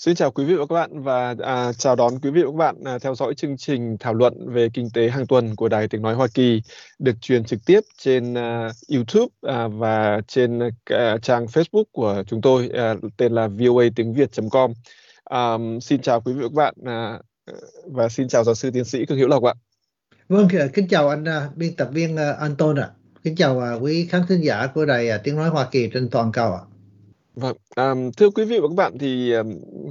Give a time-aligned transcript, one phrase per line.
[0.00, 2.56] Xin chào quý vị và các bạn và à, chào đón quý vị và các
[2.56, 5.88] bạn à, theo dõi chương trình thảo luận về kinh tế hàng tuần của Đài
[5.88, 6.62] Tiếng Nói Hoa Kỳ
[6.98, 12.40] được truyền trực tiếp trên à, YouTube à, và trên à, trang Facebook của chúng
[12.40, 14.72] tôi à, tên là voa tiếng Việt.com.
[15.24, 17.18] À, xin chào quý vị và các bạn à,
[17.86, 19.54] và xin chào giáo sư tiến sĩ Cương Hữu Lộc ạ.
[20.28, 22.90] Vâng, kính chào anh à, biên tập viên à, Anton ạ.
[23.24, 26.08] Kính chào à, quý khán thính giả của Đài à, Tiếng Nói Hoa Kỳ trên
[26.08, 26.60] toàn cầu ạ.
[27.34, 29.42] Vâng, à, thưa quý vị và các bạn thì à,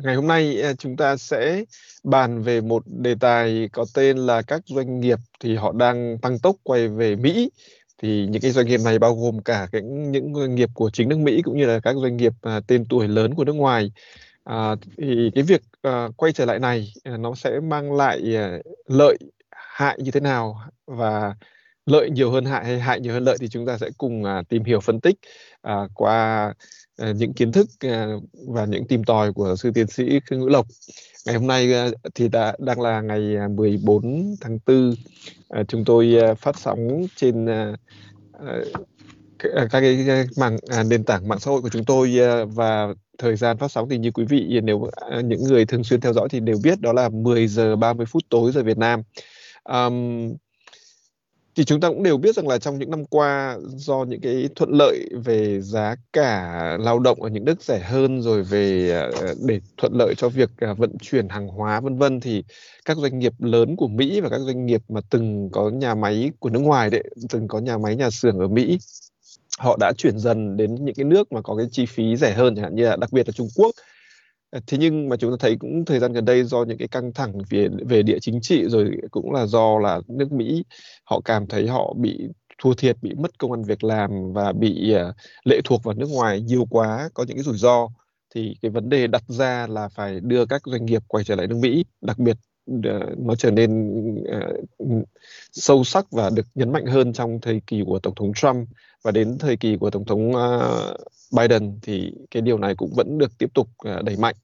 [0.03, 1.63] ngày hôm nay à, chúng ta sẽ
[2.03, 6.39] bàn về một đề tài có tên là các doanh nghiệp thì họ đang tăng
[6.39, 7.52] tốc quay về Mỹ.
[8.02, 11.09] Thì những cái doanh nghiệp này bao gồm cả cái, những doanh nghiệp của chính
[11.09, 13.91] nước Mỹ cũng như là các doanh nghiệp à, tên tuổi lớn của nước ngoài.
[14.43, 18.59] À, thì cái việc à, quay trở lại này à, nó sẽ mang lại à,
[18.87, 19.17] lợi
[19.51, 21.35] hại như thế nào và
[21.85, 24.43] lợi nhiều hơn hại hay hại nhiều hơn lợi thì chúng ta sẽ cùng à,
[24.49, 25.15] tìm hiểu phân tích
[25.62, 26.54] à, qua
[26.99, 28.07] À, những kiến thức à,
[28.47, 30.67] và những tìm tòi của sư tiến sĩ Khương Ngữ Lộc.
[31.25, 34.93] Ngày hôm nay à, thì đã đang là ngày 14 tháng 4
[35.67, 37.45] chúng tôi phát sóng trên
[39.39, 40.57] các cái mạng
[40.89, 44.11] nền tảng mạng xã hội của chúng tôi và thời gian phát sóng thì như
[44.11, 44.89] quý vị nếu
[45.23, 48.23] những người thường xuyên theo dõi thì đều biết đó là 10 giờ 30 phút
[48.29, 49.01] tối giờ Việt Nam.
[49.63, 50.29] Um,
[51.55, 54.49] thì chúng ta cũng đều biết rằng là trong những năm qua, do những cái
[54.55, 59.33] thuận lợi về giá cả lao động ở những nước rẻ hơn rồi về ờ,
[59.47, 62.43] để thuận lợi cho việc à, vận chuyển hàng hóa, vân vân, thì
[62.85, 66.31] các doanh nghiệp lớn của Mỹ và các doanh nghiệp mà từng có nhà máy
[66.39, 68.79] của nước ngoài đấy, từng có nhà máy nhà xưởng ở Mỹ,
[69.59, 72.55] họ đã chuyển dần đến những cái nước mà có cái chi phí rẻ hơn
[72.55, 73.72] chẳng hạn, như là đặc biệt là Trung Quốc.
[74.51, 76.88] Ờ, thế nhưng mà chúng ta thấy cũng thời gian gần đây do những cái
[76.88, 80.63] căng thẳng về về địa chính trị rồi cũng là do là nước Mỹ
[81.03, 82.19] họ cảm thấy họ bị
[82.57, 86.09] thua thiệt bị mất công ăn việc làm và bị uh, lệ thuộc vào nước
[86.09, 87.88] ngoài nhiều quá có những cái rủi ro.
[88.35, 91.47] Thì cái vấn đề đặt ra là phải đưa các doanh nghiệp quay trở lại
[91.47, 92.38] nước Mỹ đặc biệt
[92.84, 93.91] Ờ, nó trở nên
[94.84, 95.07] uh,
[95.52, 98.69] sâu sắc và được nhấn mạnh hơn trong thời kỳ của tổng thống Trump
[99.03, 100.97] và đến thời kỳ của tổng thống uh,
[101.31, 104.35] Biden thì cái điều này cũng vẫn được tiếp tục uh, đẩy mạnh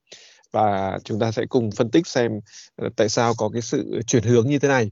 [0.52, 4.24] và chúng ta sẽ cùng phân tích xem uh, tại sao có cái sự chuyển
[4.24, 4.92] hướng như thế này.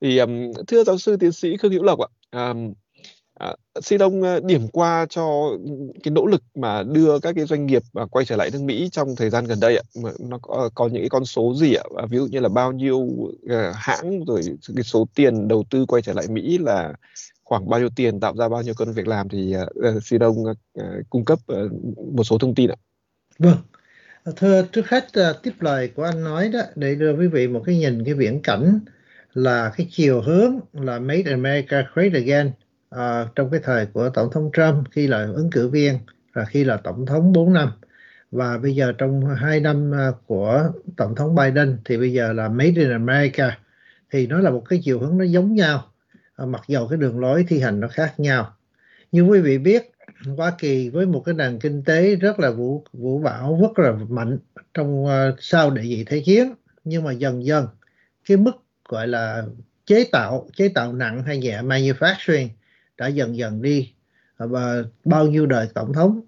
[0.00, 2.08] Thì um, thưa giáo sư tiến sĩ Khương Hữu Lộc ạ,
[2.50, 2.72] um,
[3.40, 5.50] À, xin ông ờ, điểm qua cho
[6.02, 8.88] cái nỗ lực mà đưa các cái doanh nghiệp mà quay trở lại nước Mỹ
[8.92, 9.82] trong thời gian gần đây ạ.
[10.18, 11.84] Nó có, ờ, có những cái con số gì ạ?
[12.10, 13.08] Ví dụ như là bao nhiêu
[13.48, 14.40] ờ, hãng rồi
[14.76, 16.92] cái số tiền đầu tư quay trở lại Mỹ là
[17.44, 19.54] khoảng bao nhiêu tiền tạo ra bao nhiêu công việc làm thì
[19.96, 20.56] uh, xin ông uh,
[21.10, 21.72] cung cấp uh,
[22.14, 22.76] một số thông tin ạ.
[23.38, 23.56] Vâng.
[24.36, 27.62] Thưa trước hết uh, tiếp lời của anh nói đó để đưa quý vị một
[27.66, 28.80] cái nhìn cái viễn cảnh
[29.34, 32.50] là cái chiều hướng là Made America Great Again
[32.90, 35.98] à, trong cái thời của tổng thống Trump khi là ứng cử viên
[36.32, 37.72] và khi là tổng thống 4 năm.
[38.30, 42.48] Và bây giờ trong hai năm ờ, của tổng thống Biden thì bây giờ là
[42.48, 43.58] Made in America.
[44.10, 45.86] Thì nó là một cái chiều hướng nó giống nhau.
[46.36, 48.54] À, mặc dầu cái đường lối thi hành nó khác nhau.
[49.12, 49.92] Như quý vị biết
[50.36, 53.92] Hoa Kỳ với một cái nền kinh tế rất là vũ vũ bão rất là
[54.08, 54.38] mạnh
[54.74, 56.54] trong uh, sau đại dịch thế chiến.
[56.84, 57.66] Nhưng mà dần dần
[58.28, 58.52] cái mức
[58.88, 59.42] gọi là
[59.86, 62.48] chế tạo chế tạo nặng hay nhẹ manufacturing
[63.00, 63.92] đã dần dần đi.
[64.36, 66.20] À, và bao nhiêu đời tổng thống?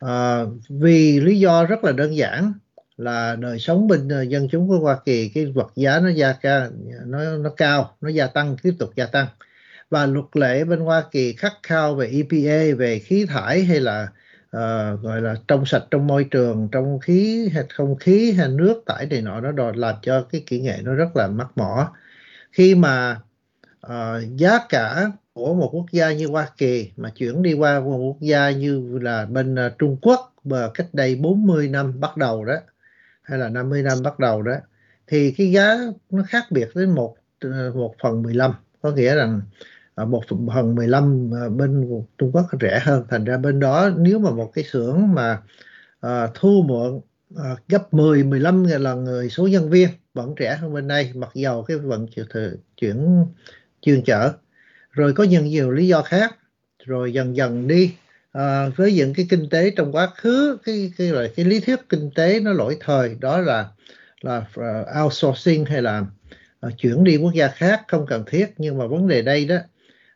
[0.00, 2.52] À, vì lý do rất là đơn giản
[2.96, 6.32] là đời sống bên ờ, dân chúng của Hoa Kỳ cái vật giá nó gia
[6.32, 6.68] ca
[7.06, 9.26] nó nó cao nó gia tăng tiếp tục gia tăng.
[9.90, 14.08] Và luật lệ bên Hoa Kỳ khắc khao về EPA về khí thải hay là
[14.56, 18.82] uh, gọi là trong sạch trong môi trường trong khí hay không khí hay nước
[18.86, 21.92] tải này nọ nó đòi làm cho cái kỹ nghệ nó rất là mắc mỏ.
[22.52, 23.20] Khi mà
[23.86, 27.98] uh, giá cả của một quốc gia như Hoa Kỳ mà chuyển đi qua một
[27.98, 32.44] quốc gia như là bên ờ, Trung Quốc mà cách đây 40 năm bắt đầu
[32.44, 32.54] đó
[33.22, 34.54] hay là 50 năm bắt đầu đó
[35.06, 35.76] thì cái giá
[36.10, 39.40] nó khác biệt đến một ờ, một phần 15 có nghĩa rằng
[39.94, 41.88] ờ, một phần 15 bên
[42.18, 43.04] Trung Quốc rẻ hơn.
[43.08, 45.42] Thành ra bên đó nếu mà một cái xưởng mà
[46.00, 47.00] à, thu mượn
[47.36, 51.30] à, gấp 10 15 lần người số nhân viên vẫn rẻ hơn bên đây mặc
[51.34, 52.06] dầu cái vận
[52.76, 53.24] chuyển
[53.80, 54.32] chuyên chở
[54.90, 56.36] rồi có nhiều nhiều lý do khác.
[56.84, 57.94] Rồi dần dần đi
[58.32, 61.88] à, với những cái kinh tế trong quá khứ cái cái loại cái lý thuyết
[61.88, 63.16] kinh tế nó lỗi thời.
[63.20, 63.68] Đó là
[64.20, 66.04] là uh, outsourcing hay là
[66.66, 68.46] uh, chuyển đi quốc gia khác không cần thiết.
[68.58, 69.56] Nhưng mà vấn đề đây đó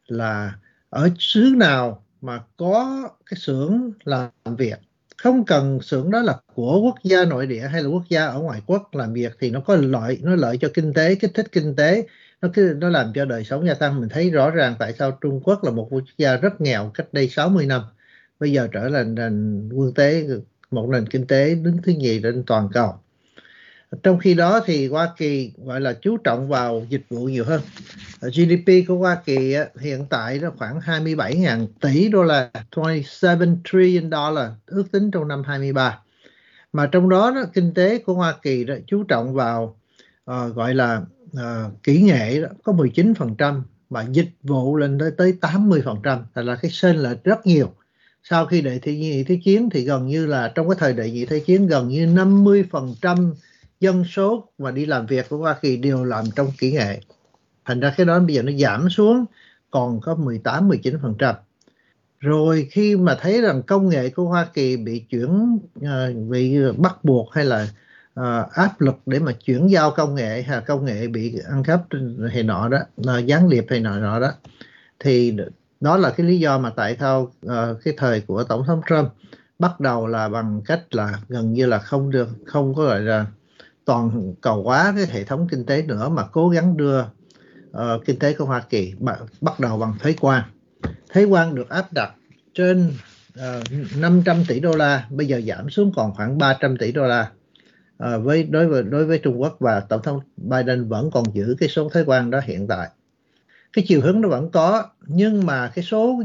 [0.06, 0.54] là
[0.90, 4.78] ở xứ nào mà có cái xưởng làm việc.
[5.16, 8.38] Không cần xưởng đó là của quốc gia nội địa hay là quốc gia ở
[8.38, 11.46] ngoài quốc làm việc thì nó có lợi nó lợi cho kinh tế kích thích
[11.52, 12.06] kinh tế
[12.44, 15.18] nó cứ nó làm cho đời sống gia tăng mình thấy rõ ràng tại sao
[15.20, 17.82] Trung Quốc là một quốc gia rất nghèo cách đây 60 năm.
[18.40, 20.26] Bây giờ trở thành nền quân tế
[20.70, 22.94] một nền kinh tế đứng thứ nhì trên toàn cầu.
[24.02, 27.60] Trong khi đó thì Hoa Kỳ gọi là chú trọng vào dịch vụ nhiều hơn.
[28.20, 34.50] GDP của Hoa Kỳ hiện tại nó khoảng 27.000 tỷ đô la 27 trillion dollar
[34.66, 36.00] ước tính trong năm 23
[36.72, 39.76] mà trong đó, đó kinh tế của Hoa Kỳ đó chú trọng vào
[40.30, 41.02] uh, gọi là
[41.36, 46.70] à, kỹ nghệ đó, có 19% và dịch vụ lên tới tới 80% là cái
[46.70, 47.70] sên là rất nhiều
[48.22, 51.24] sau khi đệ nhị thế chiến thì gần như là trong cái thời đệ nhị
[51.24, 53.34] thế chiến gần như 50%
[53.80, 57.00] dân số mà đi làm việc của Hoa Kỳ đều làm trong kỹ nghệ.
[57.64, 59.24] Thành ra cái đó bây giờ nó giảm xuống
[59.70, 61.34] còn có 18 19%.
[62.20, 67.04] Rồi khi mà thấy rằng công nghệ của Hoa Kỳ bị chuyển ờ, bị bắt
[67.04, 67.68] buộc hay là
[68.20, 71.82] uh, áp lực để mà chuyển giao công nghệ hay công nghệ bị ăn cắp
[72.32, 74.32] hay nọ đó, uh, gián điệp hay nọ nọ đó
[75.00, 75.36] thì
[75.80, 77.52] đó là cái lý do mà tại sao uh,
[77.84, 79.08] cái thời của tổng thống Trump
[79.58, 83.26] bắt đầu là bằng cách là gần như là không được không có gọi là
[83.84, 88.18] toàn cầu hóa cái hệ thống kinh tế nữa mà cố gắng đưa uh, kinh
[88.18, 88.94] tế của Hoa Kỳ
[89.40, 90.42] bắt đầu bằng thuế quan.
[91.12, 92.14] Thuế quan được áp đặt
[92.54, 92.92] trên
[93.38, 97.30] uh, 500 tỷ đô la bây giờ giảm xuống còn khoảng 300 tỷ đô la
[97.98, 101.56] à, với đối với đối với Trung Quốc và tổng thống Biden vẫn còn giữ
[101.58, 102.88] cái số thuế quan đó hiện tại.
[103.72, 106.22] Cái chiều hướng nó vẫn có nhưng mà cái số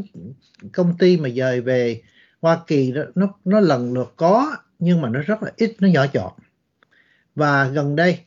[0.73, 2.01] công ty mà dời về
[2.41, 5.87] Hoa Kỳ đó, nó nó lần lượt có nhưng mà nó rất là ít nó
[5.87, 6.33] nhỏ chọn
[7.35, 8.19] và gần đây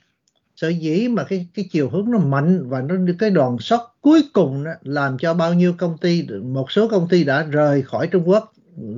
[0.57, 4.23] sở dĩ mà cái cái chiều hướng nó mạnh và nó cái đòn sốc cuối
[4.33, 8.07] cùng đó, làm cho bao nhiêu công ty một số công ty đã rời khỏi
[8.07, 8.53] Trung Quốc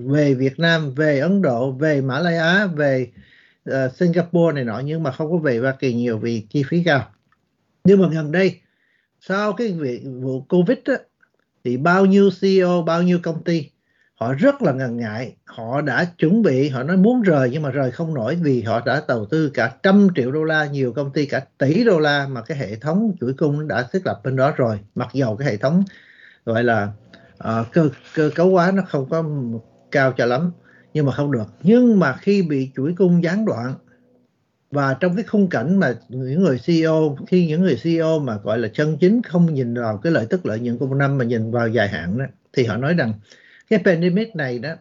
[0.06, 3.08] về Việt Nam về Ấn Độ về Mã Lai Á về
[3.70, 6.82] uh, Singapore này nọ nhưng mà không có về Hoa Kỳ nhiều vì chi phí
[6.84, 7.08] cao.
[7.84, 8.60] Nhưng mà gần đây
[9.20, 10.94] sau cái việc vụ Covid á,
[11.64, 13.70] thì bao nhiêu CEO bao nhiêu công ty
[14.14, 15.36] họ rất là ngần ngại.
[15.44, 18.80] Họ đã chuẩn bị họ nói muốn rời nhưng mà rời không nổi vì họ
[18.86, 22.26] đã đầu tư cả trăm triệu đô la nhiều công ty cả tỷ đô la
[22.28, 24.78] mà cái hệ thống chuỗi cung đã thiết lập bên đó rồi.
[24.94, 25.84] Mặc dầu cái hệ thống
[26.44, 26.88] gọi là
[27.38, 29.24] uh, cơ cơ cấu hóa nó không có
[29.90, 30.52] cao cho lắm
[30.94, 31.46] nhưng mà không được.
[31.62, 33.74] Nhưng mà khi bị chuỗi cung gián đoạn
[34.70, 38.58] và trong cái khung cảnh mà những người CEO khi những người CEO mà gọi
[38.58, 41.24] là chân chính không nhìn vào cái lợi tức lợi nhuận của một năm mà
[41.24, 43.12] nhìn vào dài hạn đó thì họ nói rằng
[43.70, 44.74] cái pandemic này đó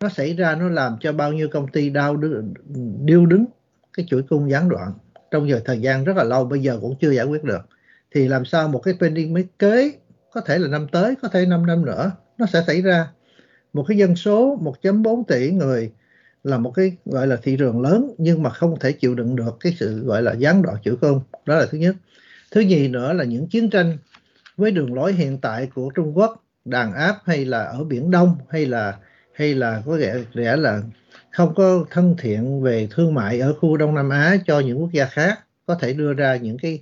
[0.00, 2.54] nó xảy ra nó làm cho bao nhiêu công ty đau đứng,
[3.04, 3.44] điêu đứng
[3.92, 4.92] cái chuỗi cung gián đoạn
[5.30, 7.60] trong giờ thời gian rất là lâu bây giờ cũng chưa giải quyết được.
[8.14, 9.92] Thì làm sao một cái pandemic kế
[10.32, 13.08] có thể là năm tới có thể 5 năm nữa nó sẽ xảy ra?
[13.72, 15.90] Một cái dân số 1.4 tỷ người
[16.44, 19.56] là một cái gọi là thị trường lớn nhưng mà không thể chịu đựng được
[19.60, 21.96] cái sự gọi là gián đoạn chuỗi cung đó là thứ nhất.
[22.50, 23.98] Thứ nhì nữa là những chiến tranh
[24.56, 28.36] với đường lối hiện tại của Trung Quốc đàn áp hay là ở biển Đông
[28.48, 28.98] hay là
[29.32, 30.82] hay là có vẻ rẽ là
[31.30, 34.92] không có thân thiện về thương mại ở khu Đông Nam Á cho những quốc
[34.92, 36.80] gia khác có thể đưa ra những cái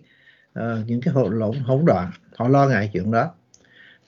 [0.59, 2.11] uh, những cái hỗn lộn hỗn loạn.
[2.37, 3.31] Họ lo ngại chuyện đó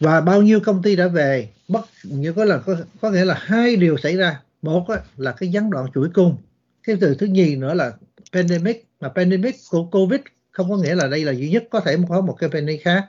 [0.01, 3.35] và bao nhiêu công ty đã về bất như có là có, có nghĩa là
[3.39, 4.41] hai điều xảy ra.
[4.63, 6.37] Một á, là cái gián đoạn chuỗi cung.
[6.83, 7.93] Cái từ thứ nhì nữa là
[8.33, 8.87] pandemic.
[9.01, 10.21] Mà pandemic của covid
[10.51, 13.07] không có nghĩa là đây là duy nhất có thể có một cái pandemic khác.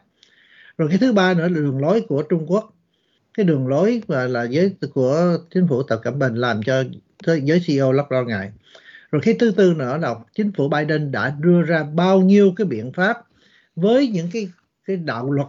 [0.78, 2.74] Rồi cái thứ ba nữa là đường lối của Trung Quốc.
[3.34, 6.84] Cái đường lối và là giới của chính phủ Tập Cận Bình làm cho
[7.44, 8.52] giới CEO rất lo ngại.
[9.12, 12.66] Rồi cái thứ tư nữa là chính phủ Biden đã đưa ra bao nhiêu cái
[12.66, 13.18] biện pháp
[13.76, 14.50] với những cái
[14.88, 15.48] cái đạo luật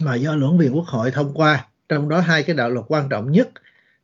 [0.00, 1.66] mà do lưỡng viện quốc hội thông qua.
[1.88, 3.48] Trong đó hai cái đạo luật quan trọng nhất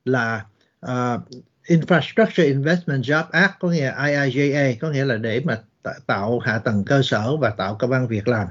[0.05, 0.45] là
[0.87, 1.21] uh,
[1.67, 5.59] Infrastructure Investment Job Act có nghĩa là IIJA có nghĩa là để mà
[6.07, 8.47] tạo hạ tầng cơ sở và tạo công an việc làm.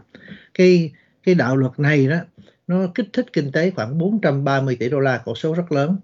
[0.53, 0.91] Cái
[1.23, 2.17] cái đạo luật này đó
[2.67, 5.97] nó kích thích kinh tế khoảng 430 tỷ đô la con số rất lớn.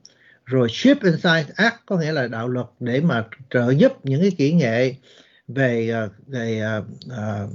[0.46, 4.22] Rồi ship and Science Act có nghĩa là đạo luật để mà trợ giúp những
[4.22, 4.96] cái kỹ nghệ
[5.48, 7.50] về à, về uh, uh,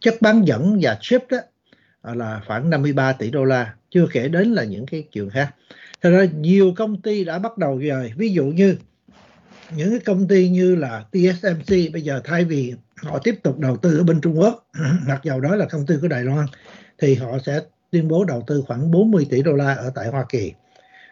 [0.00, 1.38] chất bán dẫn và chip đó
[2.02, 5.54] Ờ, là khoảng 53 tỷ đô la chưa kể đến là những cái chuyện khác
[6.02, 8.76] Thật ra nhiều công ty đã bắt đầu rồi ví dụ như
[9.76, 13.76] những cái công ty như là TSMC bây giờ thay vì họ tiếp tục đầu
[13.76, 14.66] tư ở bên Trung Quốc
[15.06, 16.46] mặc dầu đó là công ty của Đài Loan
[16.98, 20.24] thì họ sẽ tuyên bố đầu tư khoảng 40 tỷ đô la ở tại Hoa
[20.28, 20.52] Kỳ.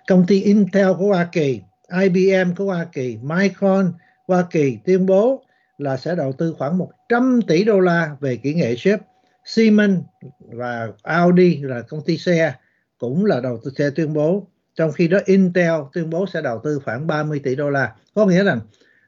[0.09, 1.61] Công ty Intel của Hoa Kỳ,
[2.00, 3.92] IBM của Hoa Kỳ, Micron
[4.26, 5.42] Hoa Kỳ tuyên bố
[5.78, 8.99] là sẽ đầu tư khoảng 100 tỷ đô la về kỹ nghệ chip.
[9.44, 10.00] Siemens
[10.40, 12.54] và Audi là công ty xe
[12.99, 14.47] cũng là đầu tư sẽ tuyên bố.
[14.75, 17.94] Trong khi đó Intel tuyên bố sẽ đầu tư khoảng 30 tỷ đô la.
[18.14, 18.61] Có nghĩa rằng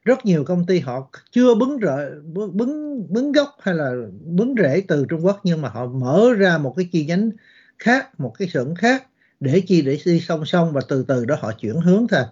[0.05, 2.11] rất nhiều công ty họ chưa bứng rễ
[2.53, 6.59] bứng bứng gốc hay là bứng rễ từ Trung Quốc nhưng mà họ mở ra
[6.59, 7.31] một cái chi nhánh
[7.79, 9.07] khác một cái xưởng khác
[9.41, 12.23] để chi để đi song song và từ từ đó họ chuyển hướng thôi.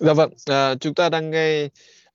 [0.00, 1.68] Dạ vâng, à, chúng ta đang nghe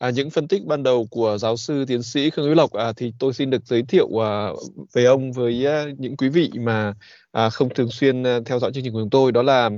[0.04, 2.94] À, những phân tích ban đầu của giáo sư tiến sĩ Khương Hữu Lộc à,
[2.96, 4.50] thì tôi xin được giới thiệu à,
[4.94, 6.94] về ông với à, những quý vị mà
[7.32, 9.32] à, không thường xuyên à, theo dõi chương trình của chúng tôi.
[9.32, 9.70] Đó là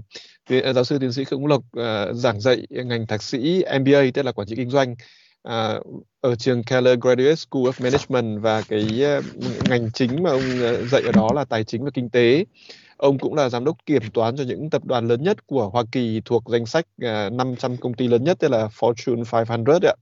[0.64, 4.02] à, giáo sư tiến sĩ Khương Hữu Lộc à, giảng dạy ngành thạc sĩ MBA
[4.14, 4.96] tức là quản trị kinh doanh
[5.44, 5.80] à,
[6.22, 9.22] ở trường Keller Graduate School of Management và cái à,
[9.70, 12.46] ngành chính mà ông à, dạy ở đó là tài chính và kinh tế.
[12.98, 15.84] Ông cũng là giám đốc kiểm toán cho những tập đoàn lớn nhất của Hoa
[15.92, 19.94] Kỳ thuộc danh sách à, 500 công ty lớn nhất tức là Fortune 500 ạ.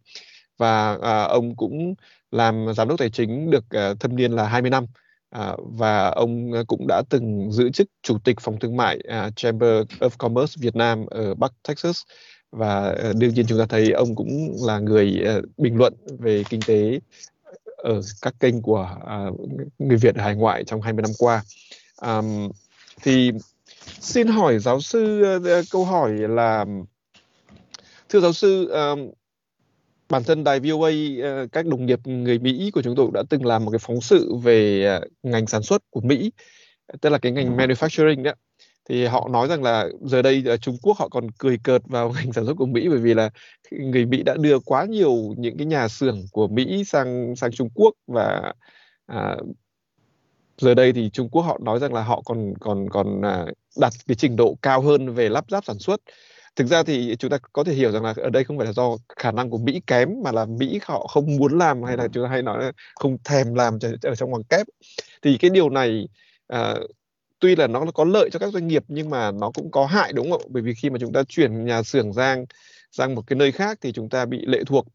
[0.58, 1.96] Và à, ông cũng
[2.32, 4.86] làm giám đốc tài chính được à, thâm niên là 20 năm.
[5.30, 9.30] À, và ông à, cũng đã từng giữ chức chủ tịch phòng thương mại à,
[9.36, 12.02] Chamber of Commerce Việt Nam ở Bắc Texas
[12.52, 16.44] và à, đương nhiên chúng ta thấy ông cũng là người à, bình luận về
[16.50, 17.00] kinh tế
[17.78, 19.26] ở các kênh của à,
[19.80, 21.44] người Việt ở hải ngoại trong 20 năm qua.
[22.02, 22.50] Um,
[23.02, 23.32] thì
[24.00, 26.66] xin hỏi giáo sư uh, câu hỏi là
[28.10, 29.14] thưa giáo sư uh,
[30.10, 30.92] bản thân đài VOA
[31.52, 34.36] các đồng nghiệp người Mỹ của chúng tôi đã từng làm một cái phóng sự
[34.44, 34.88] về
[35.24, 36.32] ngành sản xuất của Mỹ
[37.02, 38.36] tức là cái ngành manufacturing đấy
[38.90, 42.34] thì họ nói rằng là giờ đây Trung Quốc họ còn cười cợt vào ngành
[42.34, 43.30] sản xuất của Mỹ bởi vì là
[43.72, 47.70] người Mỹ đã đưa quá nhiều những cái nhà xưởng của Mỹ sang sang Trung
[47.74, 48.54] Quốc và
[49.06, 49.36] à,
[50.58, 53.46] giờ đây thì Trung Quốc họ nói rằng là họ còn còn còn à,
[53.78, 56.02] đặt cái trình độ cao hơn về lắp ráp sản xuất.
[56.56, 58.74] Thực ra thì chúng ta có thể hiểu rằng là ở đây không phải là
[58.74, 62.08] do khả năng của Mỹ kém mà là Mỹ họ không muốn làm hay là
[62.08, 64.68] chúng ta hay nói là không thèm làm ở trong hoàng kép.
[65.22, 66.08] Thì cái điều này
[66.48, 66.76] à,
[67.40, 70.14] tuy là nó có lợi cho các doanh nghiệp nhưng mà nó cũng có hại
[70.14, 70.50] đúng không ạ?
[70.50, 72.46] Bởi vì khi mà chúng ta chuyển nhà xưởng sang
[72.92, 74.86] sang một cái nơi khác thì chúng ta bị lệ thuộc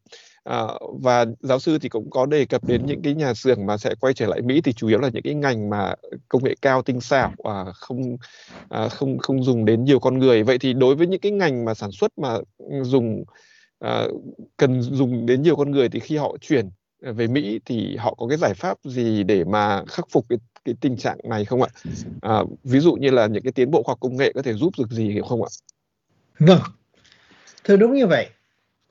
[0.43, 0.63] À,
[1.01, 3.95] và giáo sư thì cũng có đề cập đến những cái nhà xưởng mà sẽ
[3.99, 5.93] quay trở lại Mỹ thì chủ yếu là những cái ngành mà
[6.29, 8.17] công nghệ cao tinh xảo và không
[8.69, 10.43] à, không không dùng đến nhiều con người.
[10.43, 12.37] Vậy thì đối với những cái ngành mà sản xuất mà
[12.81, 13.23] dùng
[13.79, 14.07] à,
[14.57, 16.69] cần dùng đến nhiều con người thì khi họ chuyển
[17.01, 20.75] về Mỹ thì họ có cái giải pháp gì để mà khắc phục cái cái
[20.81, 21.69] tình trạng này không ạ?
[22.21, 24.53] À, ví dụ như là những cái tiến bộ khoa học công nghệ có thể
[24.53, 25.49] giúp được gì không ạ?
[26.39, 26.61] Vâng,
[27.63, 28.29] thưa đúng như vậy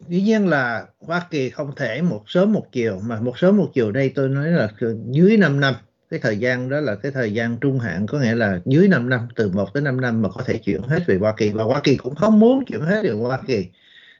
[0.08, 3.70] dĩ nhiên là Hoa Kỳ không thể một sớm một chiều mà một sớm một
[3.74, 4.68] chiều đây tôi nói là
[5.10, 5.74] dưới 5 năm.
[6.10, 9.08] Cái thời gian đó là cái thời gian trung hạn có nghĩa là dưới 5
[9.08, 11.50] năm từ 1 tới 5 năm mà có thể chuyển hết về Hoa Kỳ.
[11.50, 13.66] Và Hoa Kỳ cũng không muốn chuyển hết về Hoa Kỳ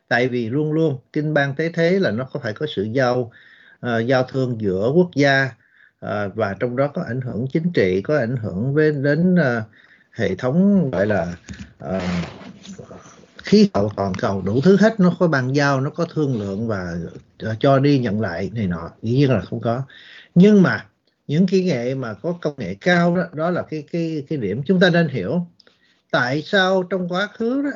[0.08, 3.32] tại vì luôn luôn kinh bang tế thế là nó có phải có sự giao
[3.86, 5.50] uh, giao thương giữa quốc gia
[6.06, 9.64] uh, và trong đó có ảnh hưởng chính trị có ảnh hưởng với đến uh,
[10.12, 11.36] hệ thống gọi là
[11.84, 12.02] uh,
[13.48, 16.68] khí hậu toàn cầu đủ thứ hết nó có bàn giao nó có thương lượng
[16.68, 16.94] và
[17.38, 19.82] ờ, cho đi nhận lại này nọ dĩ nhiên là không có.
[20.34, 20.86] Nhưng mà
[21.26, 24.62] những kỹ nghệ mà có công nghệ cao đó đó là cái cái cái điểm
[24.66, 25.46] chúng ta nên hiểu.
[26.10, 27.70] Tại sao trong quá khứ đó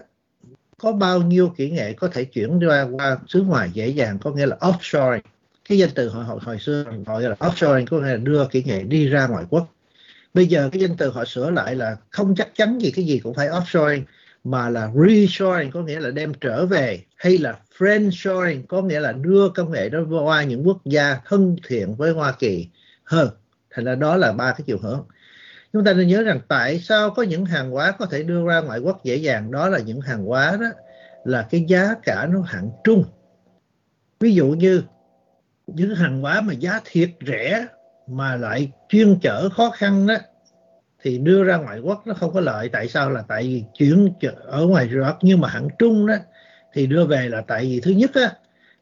[0.78, 4.30] có bao nhiêu kỹ nghệ có thể chuyển ra qua xứ ngoài dễ dàng có
[4.30, 5.20] nghĩa là offshore
[5.68, 8.62] cái danh từ hồi hồi, hồi xưa gọi là offshore có nghĩa là đưa kỹ
[8.66, 9.74] nghệ đi ra ngoài quốc.
[10.34, 13.18] Bây giờ cái danh từ họ sửa lại là không chắc chắn gì cái gì
[13.18, 14.02] cũng phải offshore
[14.44, 19.12] mà là reshoring, có nghĩa là đem trở về, hay là friendshoring, có nghĩa là
[19.12, 22.68] đưa công nghệ đó qua những quốc gia thân thiện với Hoa Kỳ
[23.04, 23.28] hơn.
[23.70, 25.04] Thành ra đó là ba cái chiều hướng.
[25.72, 28.60] Chúng ta nên nhớ rằng tại sao có những hàng hóa có thể đưa ra
[28.60, 30.66] ngoại quốc dễ dàng đó là những hàng hóa đó
[31.24, 33.04] là cái giá cả nó hạng trung.
[34.20, 34.82] Ví dụ như
[35.66, 37.66] những hàng hóa mà giá thiệt rẻ
[38.06, 40.14] mà lại chuyên chở khó khăn đó
[41.02, 42.68] thì đưa ra ngoại quốc nó không có lợi.
[42.68, 43.10] Tại sao?
[43.10, 44.08] Là tại vì chuyển
[44.44, 46.14] ở ngoài Iraq nhưng mà hãng trung đó
[46.72, 48.32] thì đưa về là tại vì thứ nhất á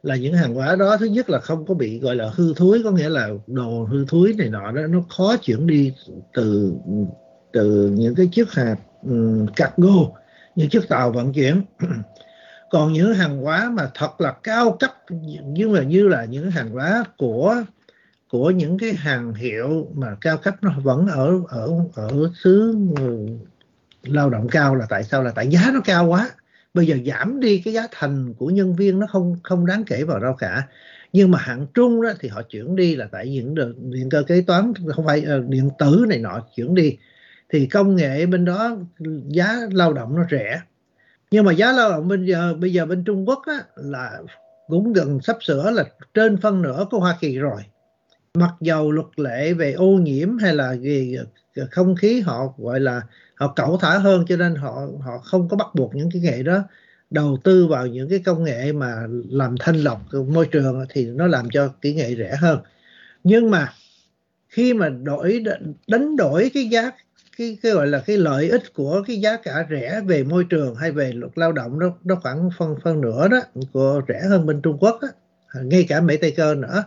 [0.02, 2.80] là những hàng hóa đó thứ nhất là không có bị gọi là hư thối
[2.84, 5.92] có nghĩa là đồ hư thối này nọ đó nó khó chuyển đi
[6.32, 6.72] từ
[7.52, 10.20] từ những cái chiếc hạt um, cargo
[10.56, 11.62] những chiếc tàu vận chuyển.
[12.70, 14.94] Còn những hàng hóa mà thật là cao cấp
[15.44, 17.56] như là như là những hàng hóa của
[18.30, 22.76] của những cái hàng hiệu mà cao cấp nó vẫn ở ở ở xứ
[24.02, 26.30] lao động cao là tại sao là tại giá nó cao quá.
[26.74, 30.04] Bây giờ giảm đi cái giá thành của nhân viên nó không không đáng kể
[30.04, 30.68] vào đâu cả.
[31.12, 33.54] Nhưng mà hạng trung đó thì họ chuyển đi là tại những
[33.90, 36.96] điện cơ kế toán không phải uh, điện tử này nọ chuyển đi.
[37.48, 38.76] Thì công nghệ bên đó
[39.28, 40.60] giá lao động nó rẻ.
[41.30, 44.22] Nhưng mà giá lao động bây giờ bây giờ bên Trung Quốc á, là
[44.68, 45.84] cũng gần sắp sửa là
[46.14, 47.60] trên phân nửa của Hoa Kỳ rồi
[48.34, 51.16] mặc dầu luật lệ về ô nhiễm hay là gì
[51.70, 53.02] không khí họ gọi là
[53.34, 56.42] họ cẩu thả hơn cho nên họ họ không có bắt buộc những cái nghệ
[56.42, 56.62] đó
[57.10, 61.26] đầu tư vào những cái công nghệ mà làm thanh lọc môi trường thì nó
[61.26, 62.58] làm cho kỹ nghệ rẻ hơn.
[63.24, 63.72] Nhưng mà
[64.48, 65.44] khi mà đổi
[65.86, 66.90] đánh đổi cái giá
[67.38, 70.74] cái, cái gọi là cái lợi ích của cái giá cả rẻ về môi trường
[70.74, 73.40] hay về luật lao động nó nó khoảng phân phân nửa đó
[73.72, 75.08] của rẻ hơn bên Trung Quốc đó,
[75.62, 76.84] ngay cả Mỹ Tây Cơ nữa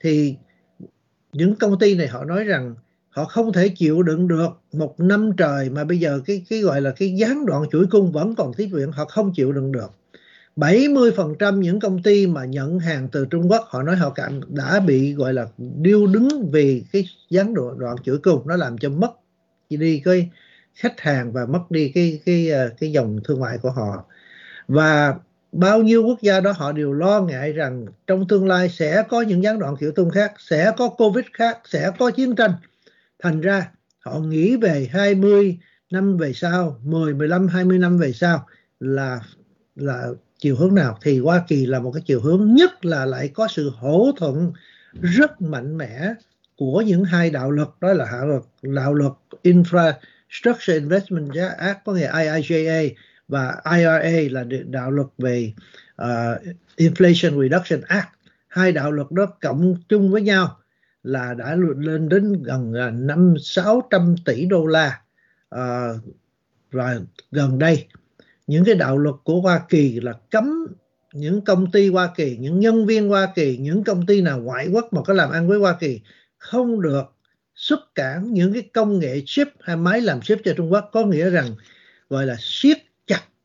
[0.00, 0.36] thì
[1.34, 2.74] những công ty này họ nói rằng
[3.08, 6.80] họ không thể chịu đựng được một năm trời mà bây giờ cái cái gọi
[6.80, 9.90] là cái gián đoạn chuỗi cung vẫn còn tiếp viện họ không chịu đựng được.
[10.56, 14.80] 70% những công ty mà nhận hàng từ Trung Quốc họ nói họ cảm đã
[14.80, 18.48] bị gọi là điêu đứng vì cái gián đoạn, đoạn chuỗi cung.
[18.48, 19.10] Nó làm cho mất
[19.70, 20.30] đi cái
[20.74, 24.04] khách hàng và mất đi cái cái ờ, cái dòng thương mại của họ.
[24.68, 25.14] Và
[25.54, 29.20] bao nhiêu quốc gia đó họ đều lo ngại rằng trong tương lai sẽ có
[29.20, 32.52] những gián đoạn kiểu tung khác, sẽ có covid khác, sẽ có chiến tranh.
[33.22, 35.58] Thành ra, họ nghĩ về 20
[35.90, 38.46] năm về sau 10 15 20 năm về sau
[38.80, 39.20] là
[39.76, 40.08] là
[40.38, 40.98] chiều hướng nào?
[41.02, 44.52] Thì Hoa Kỳ là một cái chiều hướng nhất là lại có sự hỗ thuận
[45.00, 46.14] rất mạnh mẽ
[46.56, 51.92] của những hai đạo luật, đó là đạo luật đạo luật Infrastructure Investment Act, có
[51.92, 52.90] nghĩa IIJA
[53.34, 55.52] và IRA là đạo luật về
[56.02, 56.06] uh,
[56.76, 58.08] Inflation Reduction Act.
[58.48, 60.58] Hai đạo luật đó cộng chung với nhau
[61.02, 65.00] là đã lên đến gần à, năm sáu trăm tỷ đô la
[65.54, 65.60] uh,
[66.70, 67.00] và
[67.30, 67.86] gần đây.
[68.46, 70.66] Những cái đạo luật của Hoa Kỳ là cấm
[71.12, 74.68] những công ty Hoa Kỳ, những nhân viên Hoa Kỳ, những công ty nào ngoại
[74.72, 76.00] quốc mà có làm ăn với Hoa Kỳ
[76.38, 77.04] không được
[77.54, 80.90] xuất cản những cái công nghệ chip hay máy làm chip cho Trung Quốc.
[80.92, 81.46] Có nghĩa rằng
[82.10, 82.78] gọi là siết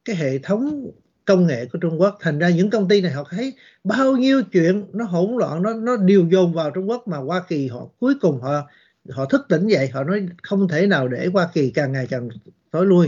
[0.09, 0.91] cái hệ thống
[1.25, 2.17] công nghệ của Trung Quốc.
[2.21, 5.73] Thành ra những công ty này họ thấy bao nhiêu chuyện nó hỗn loạn, nó
[5.73, 8.69] nó điều dồn vào Trung Quốc mà Hoa Kỳ họ cuối cùng họ
[9.09, 12.29] họ thức tỉnh vậy họ nói không thể nào để Hoa Kỳ càng ngày càng
[12.71, 13.07] tối lui.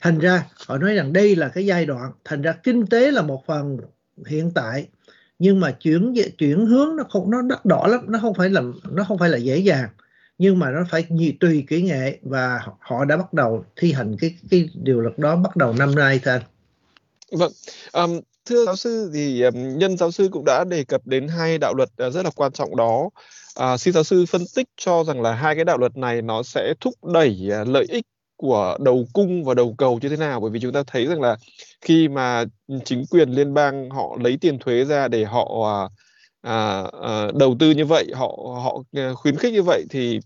[0.00, 2.12] Thành ra họ nói rằng đây là cái giai đoạn.
[2.24, 3.78] Thành ra kinh tế là một phần
[4.26, 4.88] hiện tại,
[5.38, 8.62] nhưng mà chuyển chuyển hướng nó không, nó đắt đỏ lắm, nó không phải là,
[8.90, 9.88] nó không phải là dễ dàng
[10.38, 11.06] nhưng mà nó phải
[11.40, 15.36] tùy kỹ nghệ và họ đã bắt đầu thi hành cái cái điều luật đó
[15.36, 16.40] bắt đầu năm nay thôi
[17.32, 17.52] Vâng,
[17.92, 21.58] um, thưa giáo sư thì um, nhân giáo sư cũng đã đề cập đến hai
[21.58, 23.10] đạo luật uh, rất là quan trọng đó.
[23.60, 26.42] Uh, xin giáo sư phân tích cho rằng là hai cái đạo luật này nó
[26.42, 28.04] sẽ thúc đẩy uh, lợi ích
[28.36, 30.40] của đầu cung và đầu cầu như thế nào?
[30.40, 31.36] Bởi vì chúng ta thấy rằng là
[31.80, 32.44] khi mà
[32.84, 35.88] chính quyền liên bang họ lấy tiền thuế ra để họ à,
[36.46, 38.26] à, à, đầu tư như vậy họ
[38.62, 40.20] họ ờ, khuyến khích như vậy thì